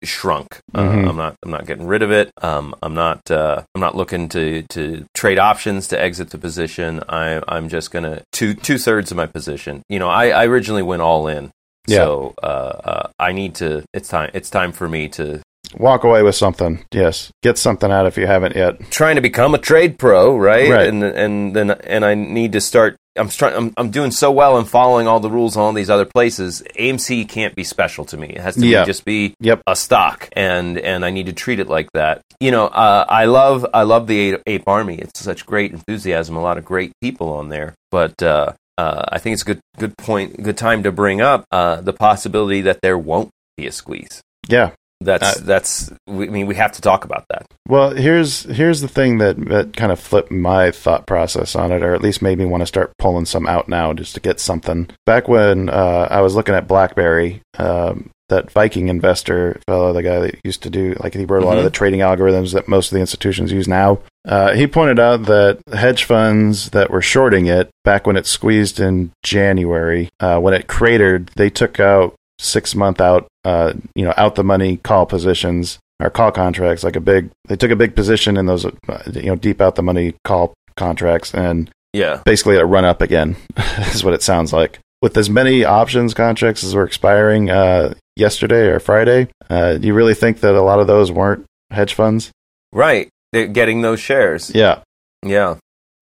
[0.03, 0.59] shrunk.
[0.75, 1.05] Mhm.
[1.05, 2.29] Uh, I'm not I'm not getting rid of it.
[2.41, 7.01] Um, I'm not uh, I'm not looking to to trade options to exit the position.
[7.07, 9.81] I I'm just gonna two two thirds of my position.
[9.89, 11.51] You know, I, I originally went all in.
[11.87, 11.97] Yeah.
[11.97, 13.83] So uh, uh, I need to.
[13.93, 14.31] It's time.
[14.33, 15.41] It's time for me to
[15.77, 16.83] Walk away with something.
[16.91, 18.79] Yes, get something out if you haven't yet.
[18.91, 20.69] trying to become a trade pro, right?
[20.69, 20.87] Right.
[20.87, 22.95] And and then and I need to start.
[23.15, 23.55] I'm trying.
[23.55, 26.63] I'm, I'm doing so well and following all the rules on all these other places.
[26.79, 28.29] AMC can't be special to me.
[28.29, 28.81] It has to Yeah.
[28.83, 29.61] be, just be Yep.
[29.67, 32.21] a stock, and and I need to treat it like that.
[32.39, 34.95] You know, uh, I love I love the Ape, Ape Army.
[34.95, 36.35] It's such great enthusiasm.
[36.35, 38.21] A lot of great people on there, but.
[38.21, 41.79] Uh, uh, I think it's a good, good point, good time to bring up uh,
[41.81, 44.19] the possibility that there won't be a squeeze.
[44.47, 44.71] Yeah.
[45.03, 45.91] That's Uh, that's.
[46.07, 47.45] we- I mean, we have to talk about that.
[47.67, 51.83] Well, here's here's the thing that that kind of flipped my thought process on it,
[51.83, 54.39] or at least made me want to start pulling some out now, just to get
[54.39, 54.89] something.
[55.05, 60.19] Back when uh, I was looking at BlackBerry, um, that Viking investor fellow, the guy
[60.19, 61.67] that used to do like he wrote a lot of Mhm.
[61.67, 63.99] the trading algorithms that most of the institutions use now.
[64.27, 68.79] Uh, he pointed out that hedge funds that were shorting it back when it squeezed
[68.79, 74.13] in January, uh, when it cratered, they took out six month out, uh, you know,
[74.17, 77.29] out the money call positions or call contracts, like a big.
[77.47, 78.71] They took a big position in those, uh,
[79.13, 82.21] you know, deep out the money call contracts, and Yeah.
[82.25, 83.35] basically a run up again
[83.93, 84.79] is what it sounds like.
[85.01, 89.93] With as many options contracts as were expiring uh, yesterday or Friday, uh, do you
[89.93, 92.31] really think that a lot of those weren't hedge funds?
[92.71, 93.09] Right.
[93.33, 94.51] They're getting those shares.
[94.55, 94.79] Yeah.
[95.23, 95.55] Yeah.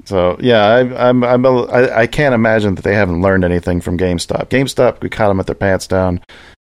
[0.06, 3.82] So yeah, I, I'm I'm a, I, I can't imagine that they haven't learned anything
[3.82, 4.50] from GameStop.
[4.50, 6.22] GameStop, we caught them at their pants down.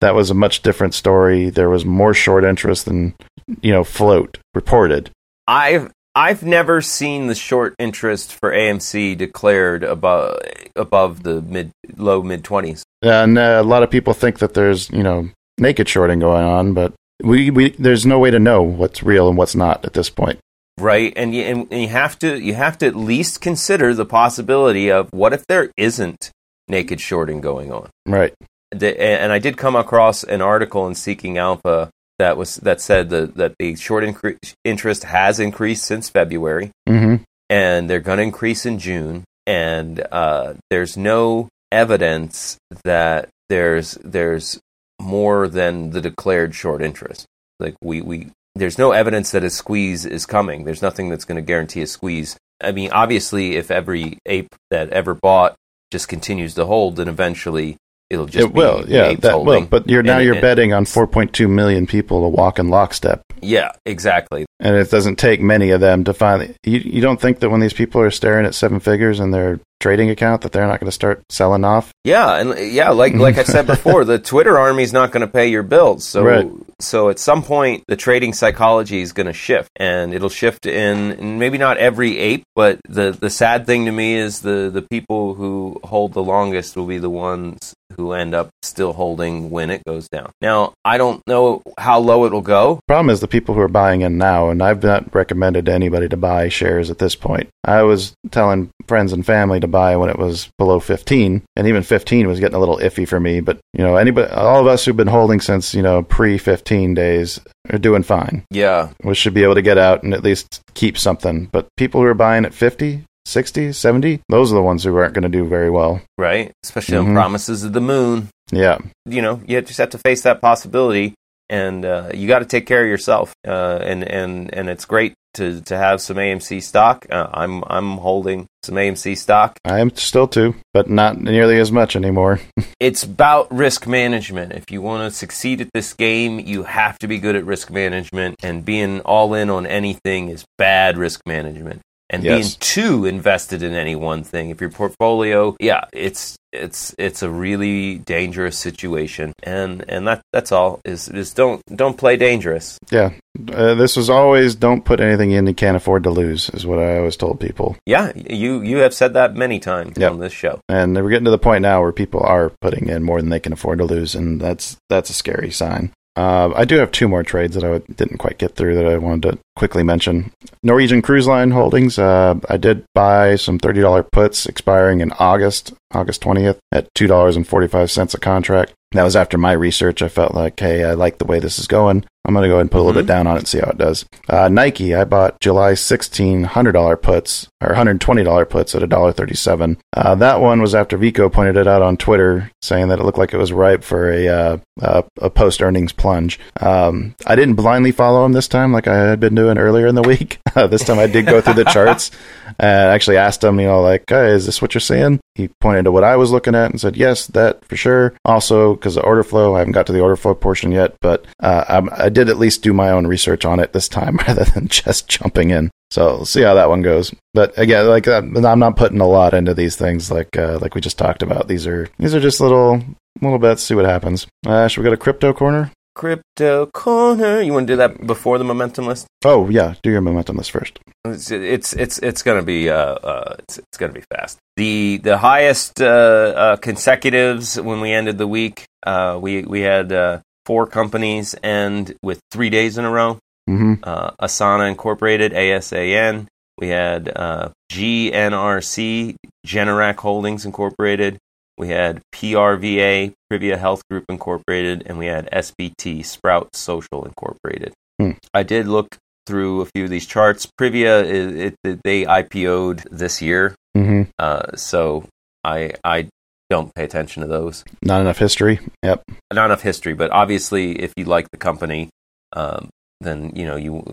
[0.02, 1.50] That was a much different story.
[1.50, 3.16] There was more short interest than
[3.62, 5.12] you know float reported.
[5.48, 10.40] I've I've never seen the short interest for AMC declared above
[10.76, 12.84] above the mid low mid twenties.
[13.02, 16.74] And uh, a lot of people think that there's you know naked shorting going on,
[16.74, 20.10] but we, we there's no way to know what's real and what's not at this
[20.10, 20.40] point.
[20.80, 24.92] Right, and you, and, you have to you have to at least consider the possibility
[24.92, 26.32] of what if there isn't
[26.68, 27.90] naked shorting going on.
[28.06, 28.34] Right.
[28.72, 33.10] The- and I did come across an article in Seeking Alpha that was that said
[33.10, 36.72] that that the short incre- interest has increased since February.
[36.88, 37.24] Mm-hmm.
[37.50, 39.24] and they're going to increase in June.
[39.46, 44.60] And uh, there's no evidence that there's there's
[45.02, 47.26] more than the declared short interest.
[47.60, 50.64] Like we we there's no evidence that a squeeze is coming.
[50.64, 52.38] There's nothing that's going to guarantee a squeeze.
[52.62, 55.56] I mean, obviously, if every ape that ever bought
[55.92, 57.78] just continues to hold, then eventually
[58.10, 59.64] it'll just It will, be yeah, apes that holding.
[59.64, 59.68] will.
[59.70, 63.22] But you're now And- you're and- betting on 4.2 million people to walk in lockstep.
[63.42, 64.46] Yeah, exactly.
[64.60, 67.60] and it doesn't take many of them to find you, you don't think that when
[67.60, 70.88] these people are staring at seven figures and they're trading account that they're not going
[70.88, 71.92] to start selling off.
[72.04, 75.32] Yeah, and yeah, like like I said before, the Twitter army is not going to
[75.32, 76.06] pay your bills.
[76.06, 76.50] So Right.
[76.80, 81.38] so at some point, the trading psychology is going to shift, and it'll shift in
[81.40, 85.34] maybe not every ape, but the the sad thing to me is the the people
[85.36, 89.82] who hold the longest will be the ones who end up still holding when it
[89.86, 90.30] goes down.
[90.42, 92.80] Now, I don't know how low it'll go.
[92.88, 96.08] Problem is the people who are buying in now, and I've not recommended to anybody
[96.10, 97.50] to buy shares at this point.
[97.64, 101.84] I was telling friends and family to buy when it was below 15, and even
[101.84, 103.42] 15 was getting a little iffy for me.
[103.42, 106.94] But you know, anybody, all of us who've been holding since you know pre 15
[106.94, 107.40] days
[107.72, 108.44] are doing fine.
[108.52, 111.50] Yeah, We should be able to get out and at least keep something.
[111.52, 115.14] But people who are buying at 50, 60, 70, those are the ones who aren't
[115.14, 116.02] going to do very well.
[116.18, 116.52] right.
[116.64, 117.14] Especially on Mhm.
[117.14, 118.30] promises of the moon.
[118.52, 121.14] Yeah, you know you just have to face that possibility
[121.50, 125.14] and uh, you got to take care of yourself uh, and and and it's great
[125.36, 127.06] to to have some AMC stock.
[127.10, 129.58] Uh, I'm I'm holding some AMC stock.
[129.64, 132.40] I am still too, but not nearly as much anymore.
[132.80, 134.54] it's about risk management.
[134.54, 137.72] If you want to succeed at this game you have to be good at risk
[137.72, 142.56] management and being all in on anything is bad risk management and Yes.
[142.56, 147.30] being too invested in any one thing if your portfolio yeah it's it's it's a
[147.30, 153.12] really dangerous situation and and that that's all is is don't don't play dangerous Yeah,
[153.52, 156.80] uh, this was always don't put anything in you can't afford to lose, is what
[156.80, 157.76] I always told people.
[157.86, 160.12] yeah you you have said that many times Yep.
[160.12, 163.04] on this show And we're getting to the point now where people are putting in
[163.04, 165.92] more than they can afford to lose, and that's that's a scary sign.
[166.18, 168.98] Uh, I do have two more trades that I didn't quite get through that I
[168.98, 170.32] wanted to quickly mention.
[170.64, 172.00] Norwegian Cruise Line Holdings.
[172.00, 177.06] Uh, I did buy some thirty dollar puts expiring in August, August twentieth, at two
[177.06, 178.74] dollars and forty five cents a contract.
[178.94, 180.02] That was after my research.
[180.02, 182.04] I felt like, hey, I like the way this is going.
[182.28, 183.06] I'm going to go ahead and put a little Mhm.
[183.06, 184.06] bit down on it and see how it does.
[184.30, 189.78] Uh, Nike, I bought July 16 $100 puts, or $120 puts at $1.37.
[189.96, 193.18] Uh, that one was after Vico pointed it out on Twitter, saying that it looked
[193.18, 196.38] like it was ripe for a, uh, uh, a post earnings plunge.
[196.60, 199.96] Um, I didn't blindly follow him this time like I had been doing earlier in
[199.96, 200.40] the week.
[200.56, 202.12] this time I did go through the charts
[202.60, 205.20] and actually asked him, you know, like, hey, is this what you're seeing?
[205.38, 208.16] He pointed to what I was looking at and said, yes, that for sure.
[208.26, 211.28] Also, because the order flow, I haven't got to the order flow portion yet, but
[211.40, 214.68] uh, I did at least do my own research on it this time rather than
[214.68, 215.70] just jumping in.
[215.92, 217.14] So see how that one goes.
[217.36, 220.82] But again, like I'm not putting a lot into these things, like uh, like we
[220.82, 221.48] just talked about.
[221.48, 222.84] These are these are just little
[223.22, 223.62] little bets.
[223.62, 224.26] See what happens.
[224.46, 225.72] Uh, should we go to crypto corner?
[226.00, 226.52] Crypto
[226.86, 230.38] corner you want to do that before the momentum list Oh yeah, do your momentum
[230.38, 230.80] list first.
[231.04, 234.38] It's it's it's, it's going to be uh, uh it's, it's going to be fast.
[234.58, 239.92] The the highest uh, uh, consecutives when we ended the week, uh, we we had
[239.92, 243.18] uh, four companies end with three days in a row.
[243.48, 246.28] hmm Uh, Asana Incorporated, ASAN.
[246.60, 251.18] We had uh, GNRC, Generac Holdings Incorporated.
[251.58, 257.74] We had PRVA, Privia Health Group Incorporated, and we had SPT, Sprout Social Incorporated.
[258.00, 258.12] Hmm.
[258.34, 260.48] I did look through a few of these charts.
[260.60, 265.06] Privia, is, it, they IPO'd this year, hmm uh, so
[265.44, 266.10] I I
[266.50, 267.64] don't pay attention to those.
[267.84, 268.60] Not enough history.
[268.84, 269.04] Yep.
[269.34, 271.90] Not enough history, but obviously, if you like the company,
[272.34, 272.70] um,
[273.02, 273.84] then you know you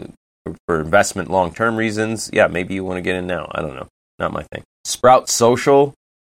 [0.45, 2.31] for, for investment long term reasons.
[2.33, 3.51] Yeah, maybe you want to get in now.
[3.53, 3.89] I don't know.
[4.19, 4.63] Not my thing.
[4.85, 5.95] Sprout Social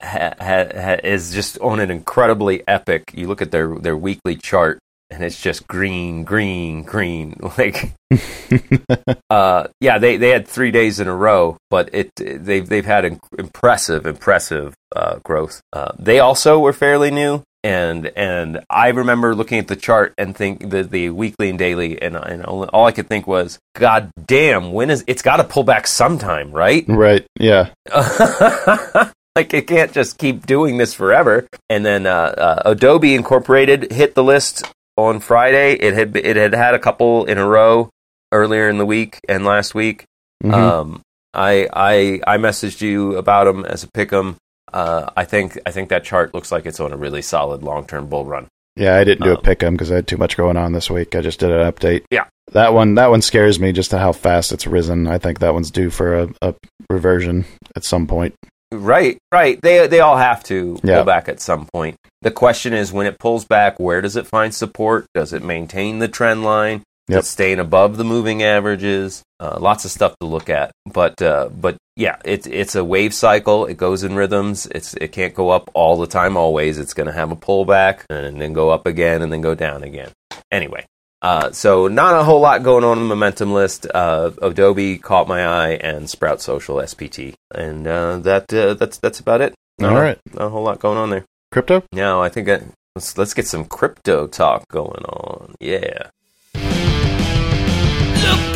[0.05, 3.05] ha, ha, is just on an incredibly epic.
[3.15, 4.79] You look at their their weekly chart,
[5.11, 7.37] and it's just green, green, green.
[7.59, 7.95] Like
[9.31, 13.05] uh, yeah, they, they had three days in a row, but it they've they've had
[13.05, 15.61] in, impressive impressive uh, growth.
[15.73, 20.37] Uh, they also were fairly new, and and I remember looking at the chart and
[20.37, 24.11] think the the weekly and daily, and and all, all I could think was, God
[24.27, 26.85] damn, when is it's got to pull back sometime, right?
[26.89, 27.27] right.
[27.39, 27.71] Yeah.
[29.37, 31.47] like it can't just keep doing this forever.
[31.69, 34.65] And then uh, uh, Adobe Incorporated hit the list
[34.97, 35.73] on Friday.
[35.75, 37.91] It had it had had a couple in a row
[38.33, 40.05] earlier in the week and last week.
[40.43, 40.55] Mhm.
[40.55, 41.01] Um,
[41.33, 44.37] I I I messaged you about them as a pick'em.
[44.73, 47.87] Uh, I think I think that chart looks like it's on a really solid long
[47.87, 48.47] term bull run.
[48.77, 50.73] Yeah, I didn't do a Um, pick 'em because I had too much going on
[50.73, 51.15] this week.
[51.15, 52.03] I just did an update.
[52.11, 52.25] Yeah.
[52.53, 55.07] that one that one scares me just to how fast it's risen.
[55.07, 56.55] I think that one's due for a, a
[56.91, 57.45] reversion
[57.77, 58.35] at some point.
[58.79, 59.59] Right, right.
[59.63, 60.97] They they all have to Yeah.
[60.97, 61.97] pull back at some point.
[62.23, 65.07] The question is when it pulls back, where does it find support?
[65.15, 66.83] Does it maintain the trend line?
[67.09, 67.21] Does Yep.
[67.21, 69.23] it staying above the moving averages?
[69.39, 70.71] Uh, lots of stuff to look at.
[70.91, 73.67] But uh, but yeah, it's it's a wave cycle.
[73.67, 74.67] It goes in rhythms.
[74.75, 76.37] It's it can't go up all the time.
[76.37, 79.55] Always, it's going to have a pullback and then go up again and then go
[79.55, 80.11] down again.
[80.51, 80.85] Anyway,
[81.25, 83.87] Uh, so not a whole lot going on in the momentum list.
[83.95, 89.21] Uh, Adobe caught my eye, and Sprout Social SPT, and uh, that uh, that's that's
[89.21, 89.55] about it.
[89.79, 90.19] Not All a- right.
[90.35, 91.25] not a whole lot going on there.
[91.51, 91.83] Crypto?
[91.93, 92.61] Now I think I,
[92.95, 95.55] let's let's get some crypto talk going on.
[95.61, 96.11] Yeah.
[96.55, 96.63] Look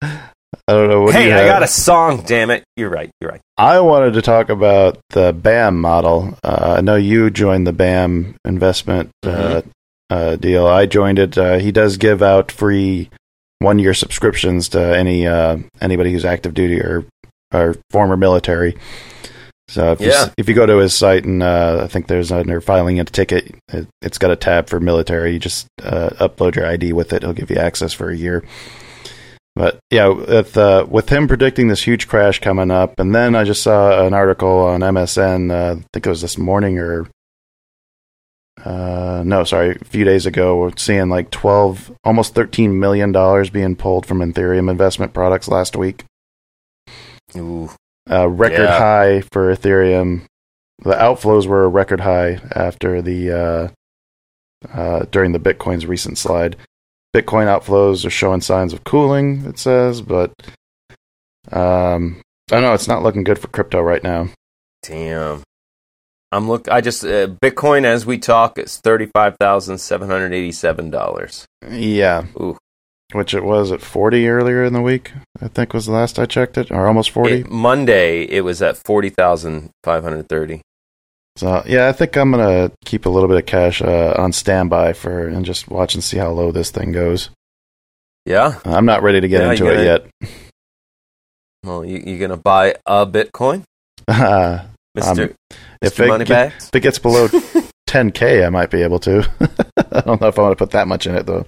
[0.00, 0.20] I
[0.68, 1.48] don't know what do hey, you I have?
[1.48, 2.22] got a song.
[2.24, 2.62] Damn it!
[2.76, 3.10] You're right.
[3.20, 3.40] You're right.
[3.58, 6.38] I wanted to talk about the BAM model.
[6.44, 9.62] Uh, I know you joined the BAM investment uh,
[10.10, 10.68] uh, deal.
[10.68, 11.36] I joined it.
[11.36, 13.10] Uh, he does give out free
[13.60, 17.04] one year subscriptions to any uh, anybody who's active duty or
[17.52, 18.76] or former military.
[19.68, 20.22] So if, you, Yeah.
[20.24, 23.04] s- if you go to his site and uh, I think there's under filing a
[23.04, 25.32] ticket, it, it's got a tab for military.
[25.32, 27.22] You just uh, upload your ID with it.
[27.22, 28.44] He'll give you access for a year.
[29.56, 33.44] But yeah, with uh, with him predicting this huge crash coming up, and then I
[33.44, 35.50] just saw an article on MSN.
[35.52, 37.06] Uh, I think it was this morning or
[38.64, 40.56] uh, no, sorry, a few days ago.
[40.56, 45.76] We're seeing like twelve, almost thirteen million dollars being pulled from Ethereum investment products last
[45.76, 46.04] week.
[47.36, 47.70] Ooh.
[48.10, 48.78] Uh, record Yeah.
[48.78, 50.22] high for Ethereum.
[50.82, 53.68] The outflows were a record high after the uh,
[54.72, 56.56] uh, during the Bitcoin's recent slide.
[57.14, 59.44] Bitcoin outflows are showing signs of cooling.
[59.46, 60.32] It says, but
[61.52, 62.74] um, I don't know.
[62.74, 64.28] It's not looking good for crypto right now.
[64.82, 65.42] Damn.
[66.34, 66.68] I'm look.
[66.68, 70.90] I just uh, Bitcoin as we talk is thirty five thousand seven hundred eighty seven
[70.90, 71.46] dollars.
[71.70, 72.58] Yeah, Ooh.
[73.12, 75.12] which it was at forty earlier in the week.
[75.40, 77.44] I think was the last I checked it, or almost forty.
[77.44, 80.60] Monday it was at forty thousand five hundred thirty.
[81.36, 84.92] So yeah, I think I'm gonna keep a little bit of cash uh, on standby
[84.94, 87.30] for and just watch and see how low this thing goes.
[88.26, 88.58] Yeah.
[88.64, 90.30] I'm not ready to get Yeah, into you it yet.
[91.64, 93.62] Well, you you gonna buy a Bitcoin,
[94.08, 94.64] Uh,
[94.94, 96.68] Mister Um, if it Moneybags?
[96.68, 97.28] if it gets below
[97.88, 99.28] 10k, I might be able to.
[99.92, 101.46] I don't know if I want to put that much in it though.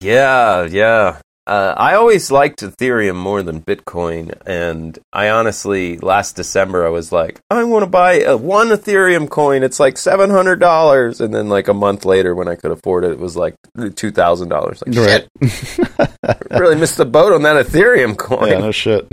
[0.00, 1.18] Yeah, yeah.
[1.44, 7.10] Uh, I always liked Ethereum more than Bitcoin, and I honestly, last December, I was
[7.10, 9.64] like, I want to buy a one Ethereum coin.
[9.64, 13.02] It's like seven hundred dollars, and then like a month later, when I could afford
[13.04, 13.54] it, it was like
[13.96, 14.84] two thousand dollars.
[14.86, 15.28] Like, shit,
[16.50, 18.48] really missed the boat on that Ethereum coin.
[18.48, 19.08] yeah, no shit.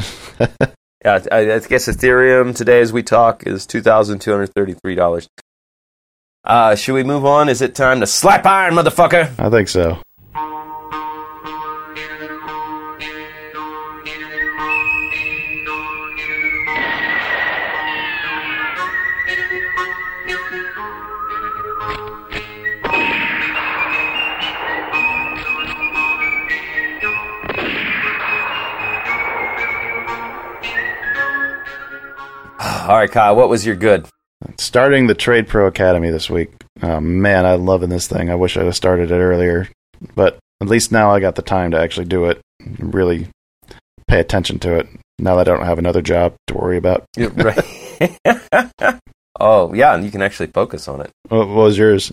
[1.03, 4.95] Yeah, I, I guess Ethereum today, as we talk, is two thousand two hundred thirty-three
[4.95, 5.29] dollars.
[6.43, 7.47] Uh, should we move on?
[7.47, 9.31] Is it time to slap iron, motherfucker?
[9.39, 10.01] I think so.
[32.89, 34.07] All right, Kyle, what was your good?
[34.57, 36.49] Starting the Trade Pro Academy this week.
[36.81, 38.31] Oh, man, I'm loving this thing.
[38.31, 39.69] I wish I'd have started it earlier,
[40.15, 42.41] but at least now I got the time to actually do it.
[42.79, 43.27] Really
[44.07, 44.87] pay attention to it.
[45.19, 47.05] Now that I don't have another job to worry about.
[47.19, 47.63] Right.
[49.39, 51.11] oh, yeah, and you can actually focus on it.
[51.27, 52.11] What what was yours?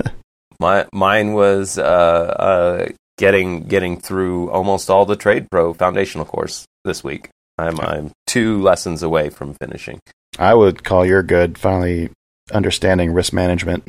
[0.58, 2.88] My mine was uh, uh,
[3.18, 7.30] getting getting through almost all the Trade Pro foundational course this week.
[7.58, 9.98] I'm I'm two lessons away from finishing.
[10.38, 12.10] I would call your good finally
[12.52, 13.84] understanding risk management.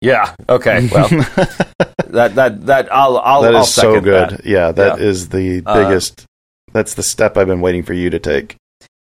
[0.00, 0.34] Yeah.
[0.48, 0.88] Okay.
[0.92, 1.08] Well,
[2.08, 4.30] that that that I'll I'll that I'll so good.
[4.30, 4.44] that.
[4.46, 5.36] Yeah, that is Yeah.
[5.38, 6.24] the Uh, biggest.
[6.72, 8.56] that's the step I've been waiting for you to take.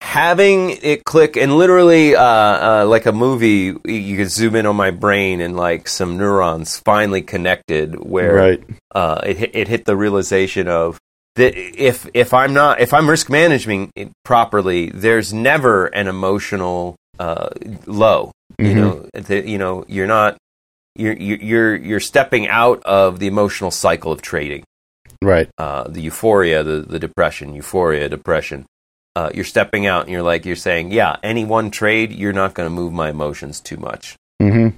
[0.01, 4.75] having it click and literally uh, uh, like a movie you could zoom in on
[4.75, 8.63] my brain and like some neurons finally connected where Right.
[8.93, 10.99] uh, it, it hit the realization of
[11.35, 16.95] that if if I'm not if I'm risk managing it properly there's never an emotional
[17.19, 17.49] uh,
[17.85, 18.75] low you Mhm.
[18.75, 20.37] know the, you know you're not
[20.95, 24.63] you're you're you're stepping out of the emotional cycle of trading
[25.21, 25.49] Right.
[25.57, 28.65] uh, the euphoria, the, the depression, euphoria, depression.
[29.15, 32.53] Uh, you're stepping out and you're like, you're saying, yeah, any one trade, you're not
[32.53, 34.15] going to move my emotions too much.
[34.41, 34.75] Mm-hmm.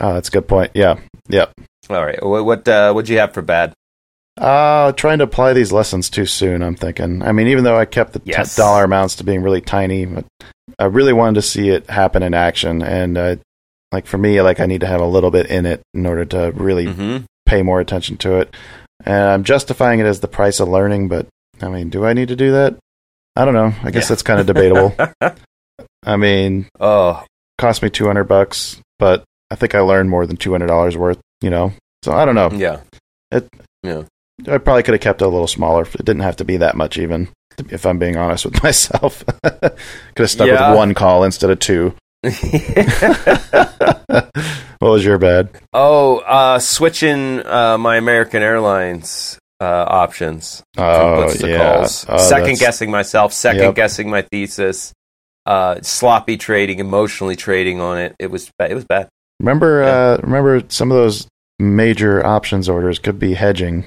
[0.00, 0.70] Oh, that's a good point.
[0.74, 0.96] Yeah.
[1.28, 1.52] Yep.
[1.88, 2.22] All right.
[2.24, 3.72] What, what, uh, what'd you have for bad?
[4.40, 7.22] Uh, trying to apply these lessons too soon, I'm thinking.
[7.22, 8.56] I mean, even though I kept the Yes.
[8.56, 10.24] dollar amounts to being really tiny, but
[10.78, 12.82] I really wanted to see it happen in action.
[12.82, 13.36] And, uh,
[13.92, 16.24] like for me, like I need to have a little bit in it in order
[16.24, 17.24] to really Mm-hmm.
[17.44, 18.54] pay more attention to it.
[19.04, 21.26] And I'm justifying it as the price of learning, but
[21.60, 22.76] I mean, do I need to do that?
[23.36, 23.74] I don't know.
[23.82, 24.08] I guess Yeah.
[24.10, 24.94] that's kind of debatable.
[26.04, 27.24] I mean, Oh,
[27.58, 31.72] cost me 200 bucks, but I think I learned more than $200 worth, you know?
[32.04, 32.50] So I don't know.
[32.52, 32.80] Yeah.
[33.30, 33.48] It
[33.82, 34.02] yeah.
[34.48, 35.82] I probably could have kept it a little smaller.
[35.82, 37.28] It didn't have to be that much, even,
[37.70, 39.24] if I'm being honest with myself.
[39.42, 39.72] could
[40.16, 40.70] have stuck Yeah.
[40.70, 41.94] with one call instead of two.
[42.22, 42.34] what
[44.80, 45.50] was your bad?
[45.72, 50.62] oh, uh, switching uh, my American Airlines uh, options.
[50.76, 51.74] Oh, yeah.
[51.76, 52.06] calls?
[52.08, 53.74] Oh, second guessing myself, second Yep.
[53.74, 54.92] guessing my thesis,
[55.46, 58.16] uh, sloppy trading, emotionally trading on it.
[58.18, 59.08] It was it was bad.
[59.40, 59.90] Remember, Yeah.
[59.90, 61.26] uh, remember some of those
[61.58, 63.84] major options orders could be hedging.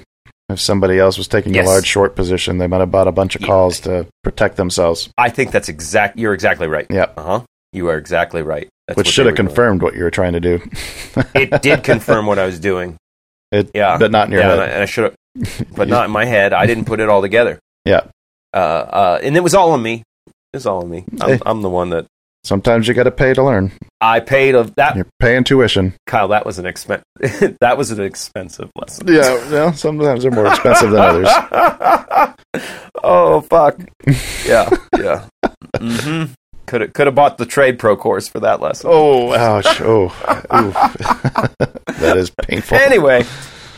[0.53, 1.65] If somebody else was taking Yes.
[1.67, 3.47] a large short position, they might have bought a bunch of Yeah.
[3.47, 5.09] calls to protect themselves.
[5.17, 6.17] I think that's exact.
[6.17, 6.85] You're exactly right.
[6.89, 7.13] Yep.
[7.17, 7.39] Uh huh.
[7.73, 8.67] You are exactly right.
[8.87, 9.47] That's Which should have were doing.
[9.47, 10.61] confirmed what you were trying to do.
[11.35, 12.97] It did confirm what I was doing.
[13.51, 13.97] It, Yeah.
[13.97, 14.69] but not in your yeah, I, head.
[14.69, 16.53] and I should have, but not in my head.
[16.53, 17.59] I didn't put it all together.
[17.85, 18.01] Yeah.
[18.53, 20.03] Uh, uh, and it was all on me.
[20.27, 21.03] It was all on me.
[21.21, 22.05] I'm, I'm the one that
[22.43, 23.71] Sometimes you got to pay to learn.
[24.01, 24.97] I paid of that.
[24.97, 25.93] You're paying tuition.
[26.07, 27.03] Kyle, that was an expen-
[27.61, 29.07] That was an expensive lesson.
[29.07, 31.29] Yeah, well, sometimes they're more expensive than others.
[33.03, 33.79] oh fuck.
[34.45, 35.27] Yeah, yeah.
[35.77, 36.33] Mm-hmm.
[36.65, 38.89] Could have could have bought the trade pro course for that lesson.
[38.91, 39.81] Oh, ouch!
[39.81, 40.07] Oh,
[41.99, 42.77] that is painful.
[42.77, 43.25] Anyway,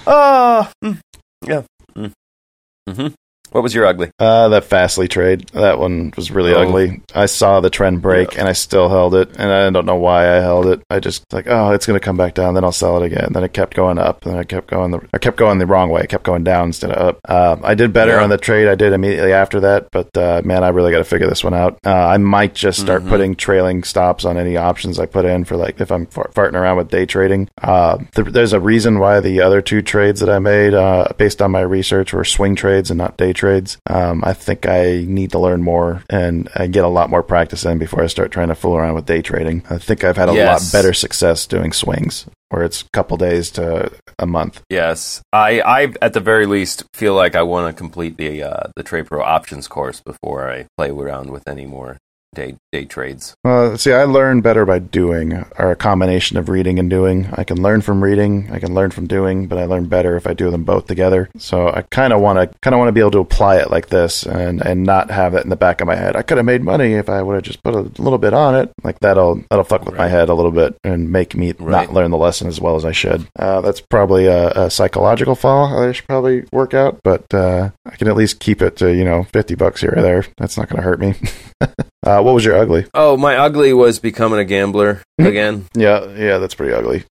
[0.07, 0.99] uh, mm,
[1.45, 1.63] yeah.
[1.95, 3.13] Mm.
[3.55, 4.11] What was your ugly?
[4.19, 6.63] Uh, that Fastly trade, that one was really Oh.
[6.63, 6.99] ugly.
[7.15, 10.23] I saw the trend break and I still held it, and I don't know why
[10.23, 10.81] I held it.
[10.89, 13.29] I just like, oh, it's gonna come back down, then I'll sell it again.
[13.31, 15.89] Then it kept going up, then I kept going the, I kept going the wrong
[15.89, 16.01] way.
[16.01, 17.19] I kept going down instead of up.
[17.29, 18.23] Uh, I did better Yeah.
[18.23, 21.05] on the trade I did immediately after that, but uh, man, I really got to
[21.05, 21.77] figure this one out.
[21.85, 23.09] Uh, I might just start Mhm.
[23.09, 26.55] putting trailing stops on any options I put in for like if I'm far- farting
[26.59, 27.47] around with day trading.
[27.63, 31.41] Uh, th- there's a reason why the other two trades that I made, uh, based
[31.41, 33.44] on my research, were swing trades and not day trades.
[33.89, 37.65] Um, I think I need to learn more and uh, get a lot more practice
[37.65, 39.63] in before I start trying to fool around with day trading.
[39.69, 40.73] I think I've had a Yes.
[40.73, 44.61] lot better success doing swings, where it's a couple days to a month.
[44.69, 48.67] Yes, I, I at the very least feel like I want to complete the uh,
[48.75, 51.97] the Trade Pro options course before I play around with any more
[52.35, 53.33] day day trades.
[53.43, 57.29] Well, see, I learn better by doing, or a combination of reading and doing.
[57.33, 60.27] I can learn from reading, I can learn from doing, but I learn better if
[60.27, 61.29] I do them both together.
[61.37, 63.71] So I kind of want to, kind of want to be able to apply it
[63.71, 66.15] like this, and and not have it in the back of my head.
[66.15, 68.55] I could have made money if I would have just put a little bit on
[68.55, 68.71] it.
[68.83, 71.87] Like that'll that'll fuck with my head a little bit and make me Right.
[71.87, 73.27] not learn the lesson as well as I should.
[73.39, 77.95] Uh, that's probably a, a psychological flaw I should probably work out, but uh, I
[77.95, 80.25] can at least keep it to you know fifty bucks here or there.
[80.37, 81.13] That's not going to hurt me.
[82.05, 82.85] uh, what was your ugly?
[82.93, 85.65] Oh, my ugly was becoming a gambler again.
[85.75, 87.03] Yeah, yeah, that's pretty ugly.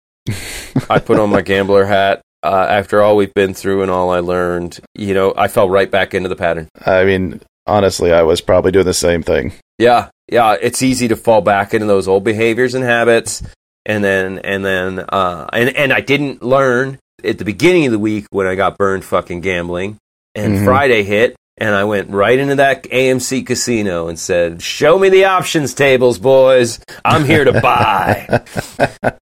[0.90, 2.20] I put on my gambler hat.
[2.44, 5.88] Uh, after all we've been through and all I learned, you know, I fell right
[5.90, 6.68] back into the pattern.
[6.84, 9.52] I mean, honestly, I was probably doing the same thing.
[9.78, 13.42] Yeah, yeah, it's easy to fall back into those old behaviors and habits,
[13.86, 17.98] and then and then uh, and and I didn't learn at the beginning of the
[18.00, 19.98] week when I got burned fucking gambling,
[20.34, 20.64] and Mhm.
[20.64, 25.24] Friday hit, and I went right into that AMC casino and said, "Show me the
[25.26, 26.80] options tables, boys.
[27.04, 28.42] I'm here to buy."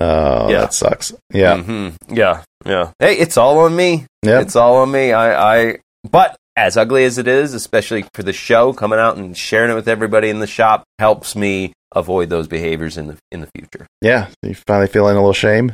[0.00, 0.60] Oh, Yeah.
[0.60, 1.12] that sucks.
[1.32, 2.92] Yeah, hmm yeah, yeah.
[3.00, 4.06] Hey, it's all on me.
[4.22, 4.38] yeah.
[4.40, 5.12] It's all on me.
[5.12, 5.78] I, I,
[6.08, 9.74] but as ugly as it is, especially for the show, coming out and sharing it
[9.74, 13.86] with everybody in the shop helps me avoid those behaviors in the in the future.
[14.00, 14.28] yeah.
[14.44, 15.72] You finally feeling a little shame,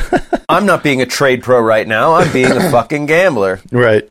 [0.48, 2.14] I'm not being a trade pro right now.
[2.14, 3.60] I'm being a fucking gambler.
[3.72, 4.08] right?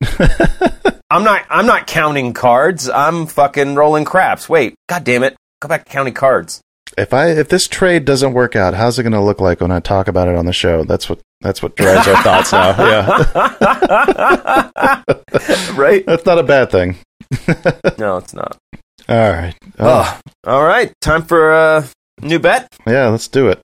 [1.10, 1.46] I'm not.
[1.50, 2.90] I'm not counting cards.
[2.90, 4.50] I'm fucking rolling craps.
[4.50, 5.36] Wait, god damn it.
[5.62, 6.62] Go back to counting cards.
[6.98, 9.72] if I if this trade doesn't work out, how's it going to look like when
[9.72, 10.84] I talk about it on the show?
[10.84, 12.76] That's what that's what drives our thoughts now.
[12.86, 13.06] Yeah,
[15.78, 16.06] right?
[16.06, 16.98] that's not a bad thing.
[17.98, 18.58] No, it's not.
[19.08, 19.56] All right.
[19.80, 20.92] Oh, Oh, all right.
[21.02, 21.86] Time for a
[22.22, 22.68] new bet.
[22.86, 23.62] yeah, let's do it.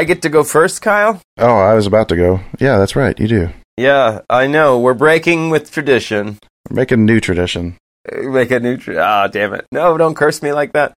[0.00, 1.20] I get to go first, Kyle.
[1.36, 2.40] Oh, I was about to go.
[2.58, 3.18] Yeah, that's right.
[3.20, 3.48] You do.
[3.76, 4.78] Yeah, I know.
[4.80, 6.38] We're breaking with tradition.
[6.70, 7.76] We're making a new tradition.
[8.10, 8.78] Make a new.
[8.78, 9.66] Tra- ah, damn it!
[9.70, 10.94] No, don't curse me like that.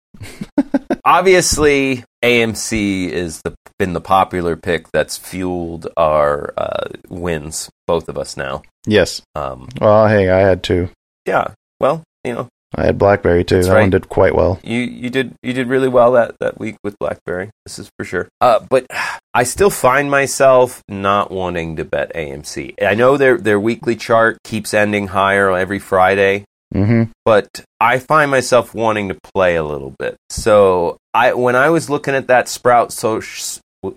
[1.05, 7.69] Obviously, AMC is the been the popular pick that's fueled our uh, wins.
[7.87, 8.61] Both of us now.
[8.85, 9.21] Yes.
[9.35, 10.87] Um, Well, hey, I had two.
[11.25, 11.53] yeah.
[11.81, 13.55] Well, you know, I had BlackBerry too.
[13.55, 13.81] That's that right.
[13.81, 14.59] one did quite well.
[14.63, 17.49] You you did you did really well that, that week with BlackBerry.
[17.65, 18.27] This is for sure.
[18.41, 18.85] Uh, but
[19.33, 22.75] I still find myself not wanting to bet AMC.
[22.81, 27.47] I know their their weekly chart keeps ending higher every Friday, hmm but
[27.79, 30.15] I find myself wanting to play a little bit.
[30.29, 33.19] So I when I was looking at that Sprout so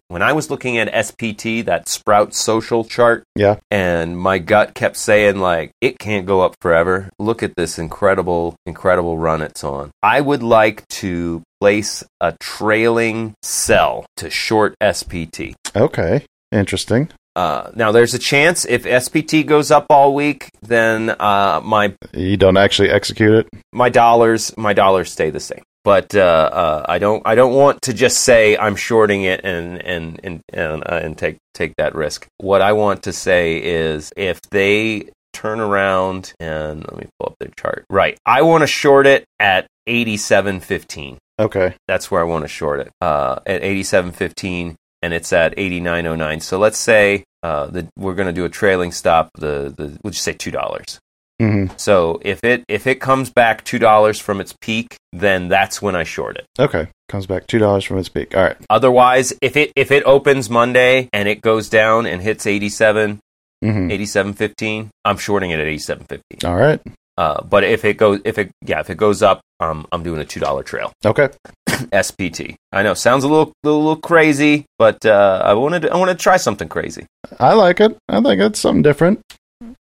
[0.08, 3.56] when I was looking at SPT that Sprout social chart, Yeah.
[3.70, 7.10] and my gut kept saying like it can't go up forever.
[7.18, 9.90] Look at this incredible incredible run it's on.
[10.02, 15.54] I would like to place a trailing sell to short SPT.
[15.74, 16.24] Okay.
[16.52, 17.08] Interesting.
[17.34, 22.36] Uh, now there's a chance if SPT goes up all week, then uh, my You
[22.38, 23.46] don't actually execute it.
[23.74, 25.62] my dollars my dollars stay the same.
[25.86, 29.80] But uh, uh, I don't I don't want to just say I'm shorting it and
[29.80, 32.26] and and and, uh, and take take that risk.
[32.38, 37.36] What I want to say is if they turn around and let me pull up
[37.38, 37.84] their chart.
[37.88, 41.18] Right, I want to short it at 87.15.
[41.38, 41.74] Okay.
[41.86, 46.42] That's where I want to short it uh, at 87.15, and it's at 89.09.
[46.42, 49.30] So let's say uh, the, we're going to do a trailing stop.
[49.34, 50.98] The the we'll just say two dollars.
[51.40, 55.80] Hmm So if it if it comes back two dollars from its peak, then that's
[55.82, 56.46] when I short it.
[56.58, 56.88] Okay.
[57.08, 58.36] Comes back two dollars from its peak.
[58.36, 58.56] All right.
[58.70, 63.20] Otherwise, if it if it opens Monday and it goes down and hits 87,
[63.62, 66.44] hmm 87.15, I'm shorting it at 87.15.
[66.44, 66.80] All right.
[67.18, 70.20] Uh, but if it goes if it yeah if it goes up, um, I'm doing
[70.20, 70.92] a two dollar trail.
[71.04, 71.28] Okay.
[71.92, 72.56] SPT.
[72.72, 76.18] I know sounds a little little, little crazy, but uh, I wanted to, I wanted
[76.18, 77.06] to try something crazy.
[77.40, 77.96] I like it.
[78.08, 79.20] I think it's something different.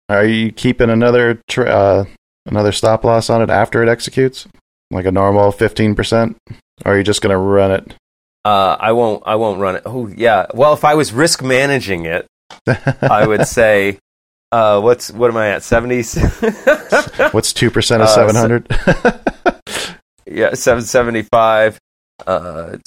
[0.09, 2.05] Are you keeping another tr uh,
[2.45, 4.47] another stop loss on it after it executes,
[4.91, 6.37] like a normal fifteen percent?
[6.85, 7.93] Or are you just going to run it?
[8.45, 9.83] Uh, I won't I won't run it.
[9.85, 10.47] Oh yeah.
[10.53, 12.25] Well, if I was risk managing it,
[13.01, 13.99] I would say,
[14.51, 15.63] uh, what's what am I at?
[15.63, 16.15] Seventies.
[17.31, 18.67] What's two percent of Uh, seven hundred?
[20.25, 21.77] yeah, seven seventy five.
[22.25, 22.77] Uh,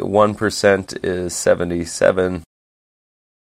[0.00, 2.42] one percent is seventy seven.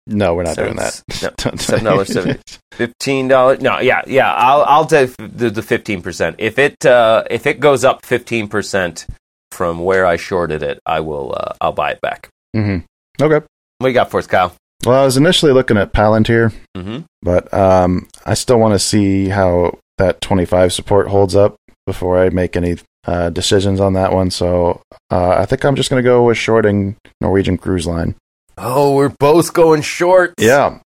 [0.08, 1.02] No, we're not doing that.
[1.22, 2.40] No, seven dollars seventy.
[2.72, 3.60] Fifteen dollars.
[3.60, 4.32] No, yeah, yeah.
[4.32, 6.36] I'll I'll take the the fifteen percent.
[6.38, 9.06] If it uh, if it goes up fifteen percent
[9.52, 12.28] from where I shorted it, I will uh, I'll buy it back.
[12.56, 12.84] Mm-hmm.
[13.22, 13.44] Okay.
[13.78, 14.54] What do you got for us, Kyle?
[14.86, 17.00] Well, I was initially looking at Palantir, Mm-hmm.
[17.22, 21.56] but um, I still want to see how that 25 support holds up
[21.86, 24.30] before I make any uh, decisions on that one.
[24.30, 24.80] So
[25.10, 28.14] uh, I think I'm just going to go with shorting Norwegian Cruise Line.
[28.60, 30.34] Oh, we're both going short.
[30.38, 30.80] Yeah.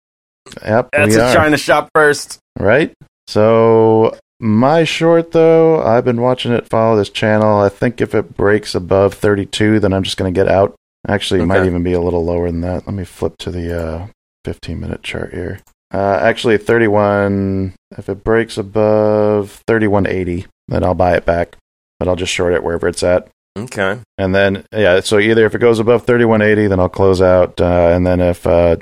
[0.65, 0.89] Yep.
[0.91, 1.33] that's a are.
[1.35, 2.39] China shop first.
[2.57, 2.93] right?
[3.27, 7.59] So my short though, I've been watching it follow this channel.
[7.59, 10.75] I think if it breaks above 32, then I'm just going to get out.
[11.07, 12.85] Actually, it might even be a little lower than that.
[12.85, 14.07] Let me flip to the uh,
[14.45, 15.59] 15 minute chart here.
[15.93, 17.73] Uh, actually, 31.
[17.97, 21.55] If it breaks above 31.80, then I'll buy it back.
[21.99, 23.27] But I'll just short it wherever it's at.
[23.63, 23.99] Okay.
[24.17, 27.59] And then, yeah, so either if it goes above 3180, then I'll close out.
[27.59, 28.77] Uh, and then if, uh,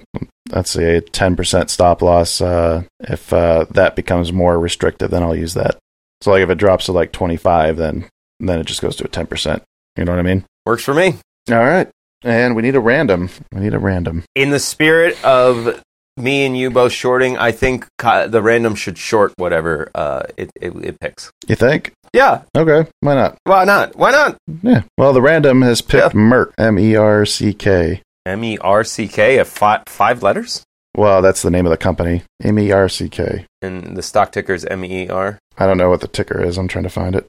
[0.52, 5.36] let's say, a 10% stop loss, uh, if uh, that becomes more restrictive, then I'll
[5.36, 5.78] use that.
[6.22, 8.10] So, like, if it drops to like 25, then
[8.40, 9.62] then it just goes to a 10%.
[9.98, 10.46] You know what I mean?
[10.66, 11.16] Works for me.
[11.50, 11.90] All right.
[12.24, 13.30] And we need a random.
[13.52, 14.24] We need a random.
[14.36, 15.82] In the spirit of
[16.18, 20.76] me and you both shorting, I think the random should short whatever uh, it, it
[20.84, 21.32] it picks.
[21.48, 21.94] You think?
[22.14, 22.90] Yeah, Okay.
[23.02, 23.38] Why not?
[23.44, 23.96] why not?
[23.96, 24.38] Why not?
[24.64, 24.84] Yeah.
[24.98, 26.20] Well, the random has picked Yeah.
[26.20, 26.52] Merck.
[26.58, 28.02] M E R C K.
[28.26, 30.64] M E R C K, a five five letters,
[30.96, 32.24] Well, that's the name of the company.
[32.44, 33.46] M E R C K.
[33.62, 35.38] and the stock ticker is M E R.
[35.58, 36.58] I don't know what the ticker is.
[36.58, 37.28] I'm trying to find it.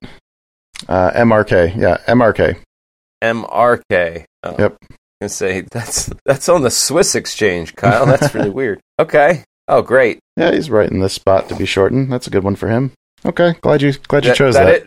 [0.88, 1.76] Uh, MRK.
[1.76, 2.56] Yeah, MRK.
[3.20, 4.24] M R K.
[4.44, 4.76] Oh, Yep.
[5.20, 8.06] Gonna say that's that's on the Swiss exchange, Kyle.
[8.06, 8.80] That's really weird.
[9.00, 9.42] Okay.
[9.66, 10.18] Oh, great.
[10.36, 12.10] Yeah, he's right in this spot to be shortened.
[12.10, 12.92] That's a good one for him.
[13.26, 14.86] Okay, glad you glad you That- chose that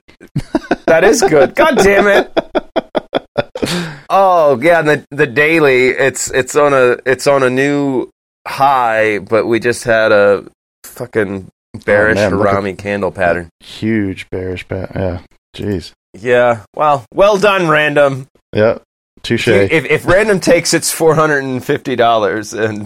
[0.69, 0.83] that.
[0.87, 1.53] that is good.
[1.55, 2.31] God damn it.
[4.13, 8.09] Oh yeah, the the daily it's it's on a it's on a new
[8.45, 10.43] high, but we just had a
[10.83, 11.47] fucking
[11.85, 13.49] bearish Oh, man, candle pattern.
[13.61, 14.91] Huge bearish bat.
[14.95, 15.21] Yeah,
[15.55, 15.91] jeez.
[16.13, 18.27] Yeah, well, well done, random.
[18.53, 18.79] Yeah,
[19.23, 19.47] touche.
[19.47, 22.81] If, if, random takes its four hundred and fifty dollars and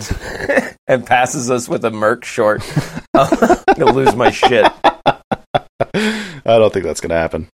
[0.87, 2.63] and passes us with a Merck short,
[3.13, 4.65] I'm gonna lose my shit.
[4.85, 5.21] I
[6.43, 7.47] don't think that's gonna happen.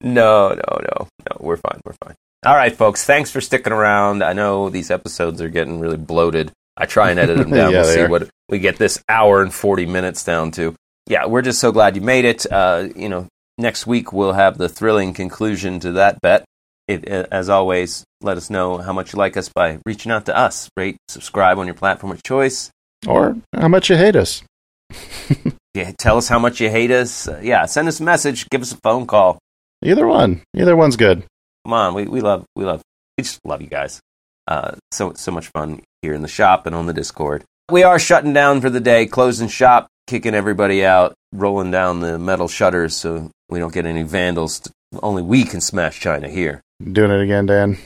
[0.00, 1.36] No, no, no, no.
[1.40, 1.80] We're fine.
[1.84, 2.14] We're fine.
[2.46, 3.04] All right, folks.
[3.04, 4.22] Thanks for sticking around.
[4.22, 6.52] I know these episodes are getting really bloated.
[6.76, 7.72] I try and edit them down.
[7.72, 8.08] Yeah, we'll see are.
[8.08, 10.74] what we get this hour and forty minutes down to.
[11.06, 12.50] Yeah, we're just so glad you made it.
[12.50, 13.26] Uh, you know,
[13.56, 16.44] next week we'll have the thrilling conclusion to that bet.
[16.88, 20.36] It, as always, let us know how much you like us by reaching out to
[20.36, 20.70] us.
[20.76, 22.70] Rate, subscribe on your platform of choice.
[23.06, 24.42] Or how much you hate us.
[25.78, 27.28] Yeah, tell us how much you hate us.
[27.28, 28.48] Uh, yeah, send us a message.
[28.50, 29.38] Give us a phone call.
[29.84, 30.42] Either one.
[30.56, 31.24] Either one's good.
[31.64, 32.82] Come on, we, we love we love
[33.16, 34.00] we just love you guys.
[34.48, 37.44] Uh, so so much fun here in the shop and on the Discord.
[37.70, 42.18] We are shutting down for the day, closing shop, kicking everybody out, rolling down the
[42.18, 44.62] metal shutters so we don't get any vandals.
[45.00, 46.60] Only we can smash China here.
[46.80, 47.76] Doing it again, Dan.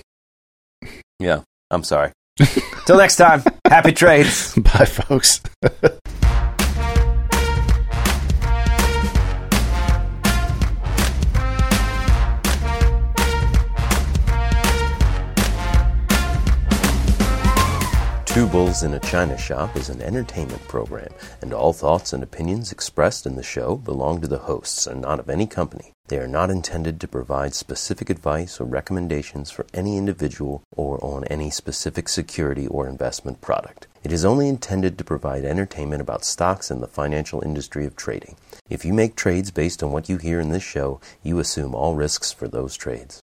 [1.19, 2.13] Yeah, I'm sorry.
[2.87, 4.55] Till next time, happy trades.
[4.57, 5.41] Bye, folks.
[18.27, 22.73] Two Bulls in a China Shop is an entertainment program, and all thoughts and opinions
[22.73, 25.92] expressed in the show belong to the hosts and not of any company.
[26.09, 31.25] They are not intended to provide specific advice or recommendations for any individual or on
[31.25, 33.87] any specific security or investment product.
[34.03, 38.37] It is only intended to provide entertainment about stocks and the financial industry of trading.
[38.69, 41.95] If you make trades based on what you hear in this show, you assume all
[41.95, 43.23] risks for those trades.